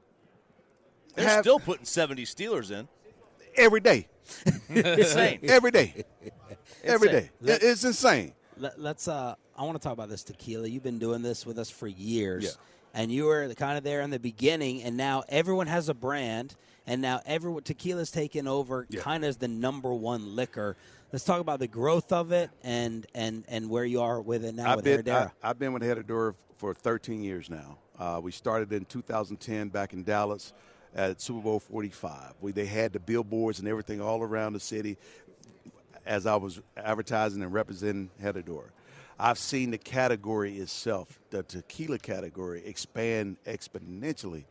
They're 1.16 1.28
have- 1.28 1.44
still 1.44 1.60
putting 1.60 1.86
70 1.86 2.24
Steelers 2.26 2.72
in. 2.72 2.88
every 3.56 3.80
day. 3.80 4.08
Insane. 4.70 5.40
every 5.44 5.72
day, 5.72 6.04
every 6.84 7.08
Insane. 7.10 7.30
day. 7.42 7.54
It- 7.54 7.64
It's 7.64 7.84
insane. 7.86 8.34
Let, 8.58 8.80
let's. 8.80 9.08
Uh, 9.08 9.36
I 9.58 9.64
want 9.64 9.76
to 9.82 9.84
talk 9.84 9.94
about 9.94 10.10
this 10.10 10.24
tequila. 10.24 10.68
You've 10.68 10.84
been 10.84 11.00
doing 11.00 11.22
this 11.24 11.46
with 11.46 11.58
us 11.58 11.70
for 11.70 11.88
years, 11.88 12.44
Yeah. 12.44 12.50
and 13.02 13.12
you 13.12 13.26
were 13.26 13.52
kind 13.56 13.78
of 13.78 13.84
there 13.84 14.02
in 14.02 14.12
the 14.12 14.20
beginning, 14.20 14.84
and 14.84 14.96
now 14.96 15.24
everyone 15.30 15.66
has 15.68 15.90
a 15.90 15.94
brand, 15.96 16.56
and 16.86 17.02
now 17.02 17.22
everyone 17.26 17.64
tequila's 17.64 18.12
taken 18.12 18.48
over, 18.48 18.86
Yeah. 18.90 19.02
kind 19.02 19.24
of 19.24 19.30
as 19.30 19.38
the 19.38 19.48
number 19.48 19.94
one 19.94 20.36
liquor. 20.36 20.78
Let's 21.12 21.26
talk 21.26 21.42
about 21.42 21.60
the 21.60 21.68
growth 21.68 22.12
of 22.12 22.32
it 22.32 22.52
and 22.64 23.08
and 23.16 23.46
and 23.48 23.70
where 23.70 23.86
you 23.86 24.02
are 24.02 24.22
with 24.22 24.44
it 24.46 24.54
now 24.54 24.72
I've 24.72 24.76
with 24.84 25.06
been. 25.06 25.10
I, 25.14 25.32
have 25.42 25.58
been 25.58 25.74
with 25.74 25.82
Herradura 25.82 26.36
for 26.58 26.74
13 26.74 27.24
years 27.24 27.50
now. 27.50 27.78
Uh, 27.98 28.20
we 28.22 28.32
started 28.32 28.72
in 28.74 28.86
2010 28.86 29.70
back 29.70 29.94
in 29.94 30.04
Dallas 30.04 30.54
at 30.94 31.20
Super 31.22 31.40
Bowl 31.42 31.60
45. 31.60 32.34
We, 32.42 32.52
they 32.52 32.66
had 32.66 32.94
the 32.94 33.00
billboards 33.00 33.60
and 33.60 33.68
everything 33.68 34.02
all 34.02 34.22
around 34.22 34.54
the 34.54 34.60
city 34.60 34.98
as 36.06 36.26
I 36.26 36.36
was 36.36 36.62
advertising 36.76 37.42
and 37.42 37.54
representing 37.54 38.10
Herradura. 38.22 38.70
I've 39.20 39.40
seen 39.40 39.72
the 39.72 39.78
category 39.80 40.58
itself, 40.58 41.20
the 41.32 41.42
tequila 41.42 41.98
category, 41.98 42.64
expand 42.66 43.38
exponentially 43.48 44.44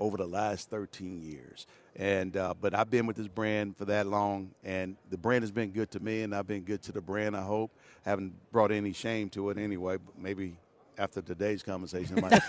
over 0.00 0.16
the 0.16 0.26
last 0.26 0.70
13 0.70 1.22
years. 1.22 1.66
And 1.96 2.36
uh, 2.36 2.54
but 2.60 2.74
I've 2.74 2.90
been 2.90 3.06
with 3.06 3.16
this 3.16 3.28
brand 3.28 3.76
for 3.76 3.84
that 3.84 4.06
long, 4.06 4.50
and 4.64 4.96
the 5.10 5.18
brand 5.18 5.42
has 5.42 5.52
been 5.52 5.70
good 5.70 5.90
to 5.92 6.00
me, 6.00 6.22
and 6.22 6.34
I've 6.34 6.46
been 6.46 6.62
good 6.62 6.82
to 6.82 6.92
the 6.92 7.00
brand. 7.00 7.36
I 7.36 7.42
hope 7.42 7.70
haven't 8.04 8.32
brought 8.50 8.72
any 8.72 8.92
shame 8.92 9.28
to 9.30 9.50
it 9.50 9.58
anyway. 9.58 9.98
Maybe 10.18 10.56
after 10.98 11.20
today's 11.20 11.62
conversation, 11.62 12.20
might, 12.20 12.30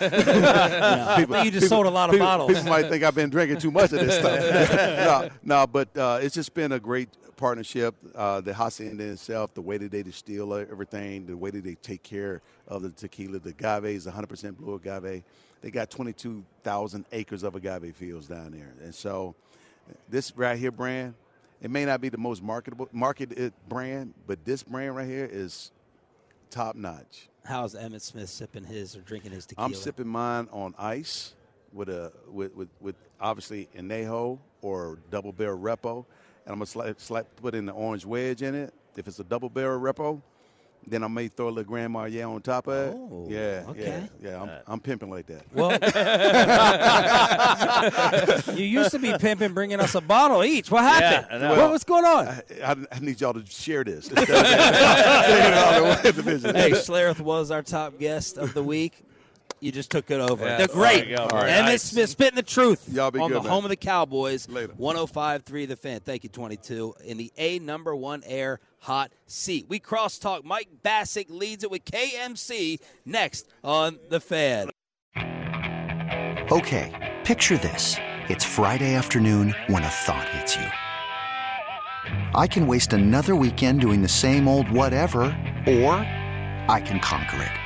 But 1.28 1.44
you 1.44 1.50
just 1.50 1.68
sold 1.68 1.86
a 1.86 1.90
lot 1.90 2.08
of 2.08 2.14
people, 2.14 2.26
bottles. 2.26 2.52
People 2.52 2.68
might 2.68 2.88
think 2.88 3.02
I've 3.02 3.14
been 3.14 3.30
drinking 3.30 3.58
too 3.58 3.70
much 3.70 3.92
of 3.92 4.00
this 4.00 4.18
stuff. 4.18 4.40
no, 5.44 5.60
no, 5.60 5.66
but 5.66 5.96
uh, 5.96 6.18
it's 6.22 6.34
just 6.34 6.54
been 6.54 6.72
a 6.72 6.80
great 6.80 7.08
partnership. 7.36 7.94
Uh, 8.14 8.40
the 8.40 8.54
hacienda 8.54 9.04
itself, 9.04 9.54
the 9.54 9.62
way 9.62 9.76
that 9.78 9.90
they 9.90 10.02
distill 10.02 10.54
everything, 10.54 11.26
the 11.26 11.36
way 11.36 11.50
that 11.50 11.64
they 11.64 11.74
take 11.76 12.02
care 12.02 12.40
of 12.68 12.82
the 12.82 12.90
tequila. 12.90 13.38
The 13.38 13.50
agave 13.50 13.96
is 13.96 14.06
100% 14.06 14.56
blue 14.56 14.74
agave. 14.74 15.22
They 15.62 15.70
got 15.70 15.90
22,000 15.90 17.06
acres 17.12 17.42
of 17.42 17.54
agave 17.56 17.94
fields 17.96 18.28
down 18.28 18.52
there, 18.52 18.74
and 18.82 18.94
so 18.94 19.34
this 20.08 20.36
right 20.36 20.58
here 20.58 20.70
brand, 20.70 21.14
it 21.60 21.70
may 21.70 21.84
not 21.84 22.00
be 22.00 22.08
the 22.08 22.18
most 22.18 22.42
marketable 22.42 22.88
marketed 22.92 23.52
brand, 23.68 24.14
but 24.26 24.44
this 24.44 24.62
brand 24.62 24.96
right 24.96 25.06
here 25.06 25.28
is 25.30 25.70
top 26.50 26.76
notch. 26.76 27.28
How's 27.44 27.74
Emmitt 27.74 28.00
Smith 28.00 28.28
sipping 28.28 28.64
his 28.64 28.96
or 28.96 29.00
drinking 29.00 29.32
his 29.32 29.46
tequila? 29.46 29.66
I'm 29.66 29.74
sipping 29.74 30.06
mine 30.06 30.48
on 30.52 30.74
ice 30.78 31.34
with 31.72 31.88
a 31.88 32.12
with 32.28 32.54
with, 32.54 32.68
with 32.80 32.96
obviously 33.20 33.68
anejo 33.76 34.38
or 34.62 34.98
double 35.10 35.32
barrel 35.32 35.58
repo, 35.58 36.04
and 36.44 36.52
I'm 36.52 36.54
gonna 36.54 36.66
slight, 36.66 37.00
slight 37.00 37.24
put 37.36 37.54
in 37.54 37.66
the 37.66 37.72
orange 37.72 38.04
wedge 38.04 38.42
in 38.42 38.54
it. 38.54 38.74
If 38.96 39.06
it's 39.06 39.18
a 39.20 39.24
double 39.24 39.50
barrel 39.50 39.80
repo, 39.80 40.22
then 40.86 41.02
I 41.02 41.08
may 41.08 41.28
throw 41.28 41.48
a 41.48 41.50
little 41.50 41.64
Grand 41.64 41.92
Marnier 41.92 42.28
on 42.28 42.40
top 42.42 42.68
of 42.68 42.74
it. 42.74 42.94
Oh, 42.94 43.26
yeah, 43.28 43.64
okay. 43.68 44.08
yeah, 44.22 44.30
yeah. 44.30 44.42
I'm, 44.42 44.50
I'm 44.66 44.80
pimping 44.80 45.10
like 45.10 45.26
that. 45.26 45.42
Well, 45.52 45.72
you 48.56 48.64
used 48.64 48.92
to 48.92 48.98
be 48.98 49.12
pimping, 49.18 49.52
bringing 49.52 49.80
us 49.80 49.96
a 49.96 50.00
bottle 50.00 50.44
each. 50.44 50.70
What 50.70 50.84
happened? 50.84 51.26
I 51.30 51.38
know. 51.38 51.56
what, 51.56 51.72
was 51.72 51.82
going 51.84 52.04
on? 52.04 52.28
I, 52.28 52.42
I, 52.64 52.76
I 52.92 52.98
need 53.00 53.20
y'all 53.20 53.34
to 53.34 53.44
share 53.46 53.82
this. 53.82 54.08
Instead 54.08 54.30
of 54.30 54.46
saying 54.46 55.52
it 55.52 55.58
all 55.58 55.74
the 55.74 55.82
way 55.84 56.00
individually. 56.04 56.58
hey, 56.60 56.70
Schlereth 56.70 57.20
was 57.20 57.50
our 57.50 57.62
top 57.62 57.98
guest 57.98 58.38
of 58.38 58.54
the 58.54 58.62
week. 58.62 59.02
You 59.66 59.72
just 59.72 59.90
took 59.90 60.12
it 60.12 60.20
over. 60.20 60.44
Yeah. 60.44 60.58
The 60.58 60.68
great 60.68 61.00
There 61.00 61.10
you 61.10 61.16
go. 61.16 61.26
Emmitt 61.26 61.80
Smith 61.80 62.08
spitting 62.08 62.36
the 62.36 62.42
truth 62.44 62.88
Y'all 62.88 63.10
be 63.10 63.18
on 63.18 63.30
good, 63.30 63.38
the 63.38 63.42
man. 63.42 63.50
home 63.50 63.64
of 63.64 63.70
the 63.70 63.74
Cowboys. 63.76 64.48
Later. 64.48 64.72
105.3 64.74 65.66
The 65.66 65.74
Fan. 65.74 65.98
Thank 65.98 66.22
you, 66.22 66.30
22. 66.30 66.94
In 67.04 67.16
the 67.16 67.32
A 67.36 67.58
number 67.58 67.96
one 67.96 68.22
air 68.26 68.60
hot 68.78 69.10
seat. 69.26 69.66
We 69.68 69.80
crosstalk. 69.80 70.44
Mike 70.44 70.68
Bacsik 70.84 71.26
leads 71.30 71.64
it 71.64 71.70
with 71.72 71.84
KMC 71.84 72.78
next 73.04 73.48
on 73.64 73.98
The 74.08 74.20
Fan. 74.20 74.70
Okay, 76.52 77.16
picture 77.24 77.58
this. 77.58 77.96
It's 78.28 78.44
Friday 78.44 78.94
afternoon 78.94 79.52
when 79.66 79.82
a 79.82 79.88
thought 79.88 80.28
hits 80.28 80.54
you. 80.54 80.66
I 82.36 82.46
can 82.46 82.68
waste 82.68 82.92
another 82.92 83.34
weekend 83.34 83.80
doing 83.80 84.00
the 84.00 84.08
same 84.08 84.46
old 84.46 84.70
whatever, 84.70 85.22
or 85.66 85.94
I 86.68 86.80
can 86.86 87.00
conquer 87.00 87.42
it. 87.42 87.65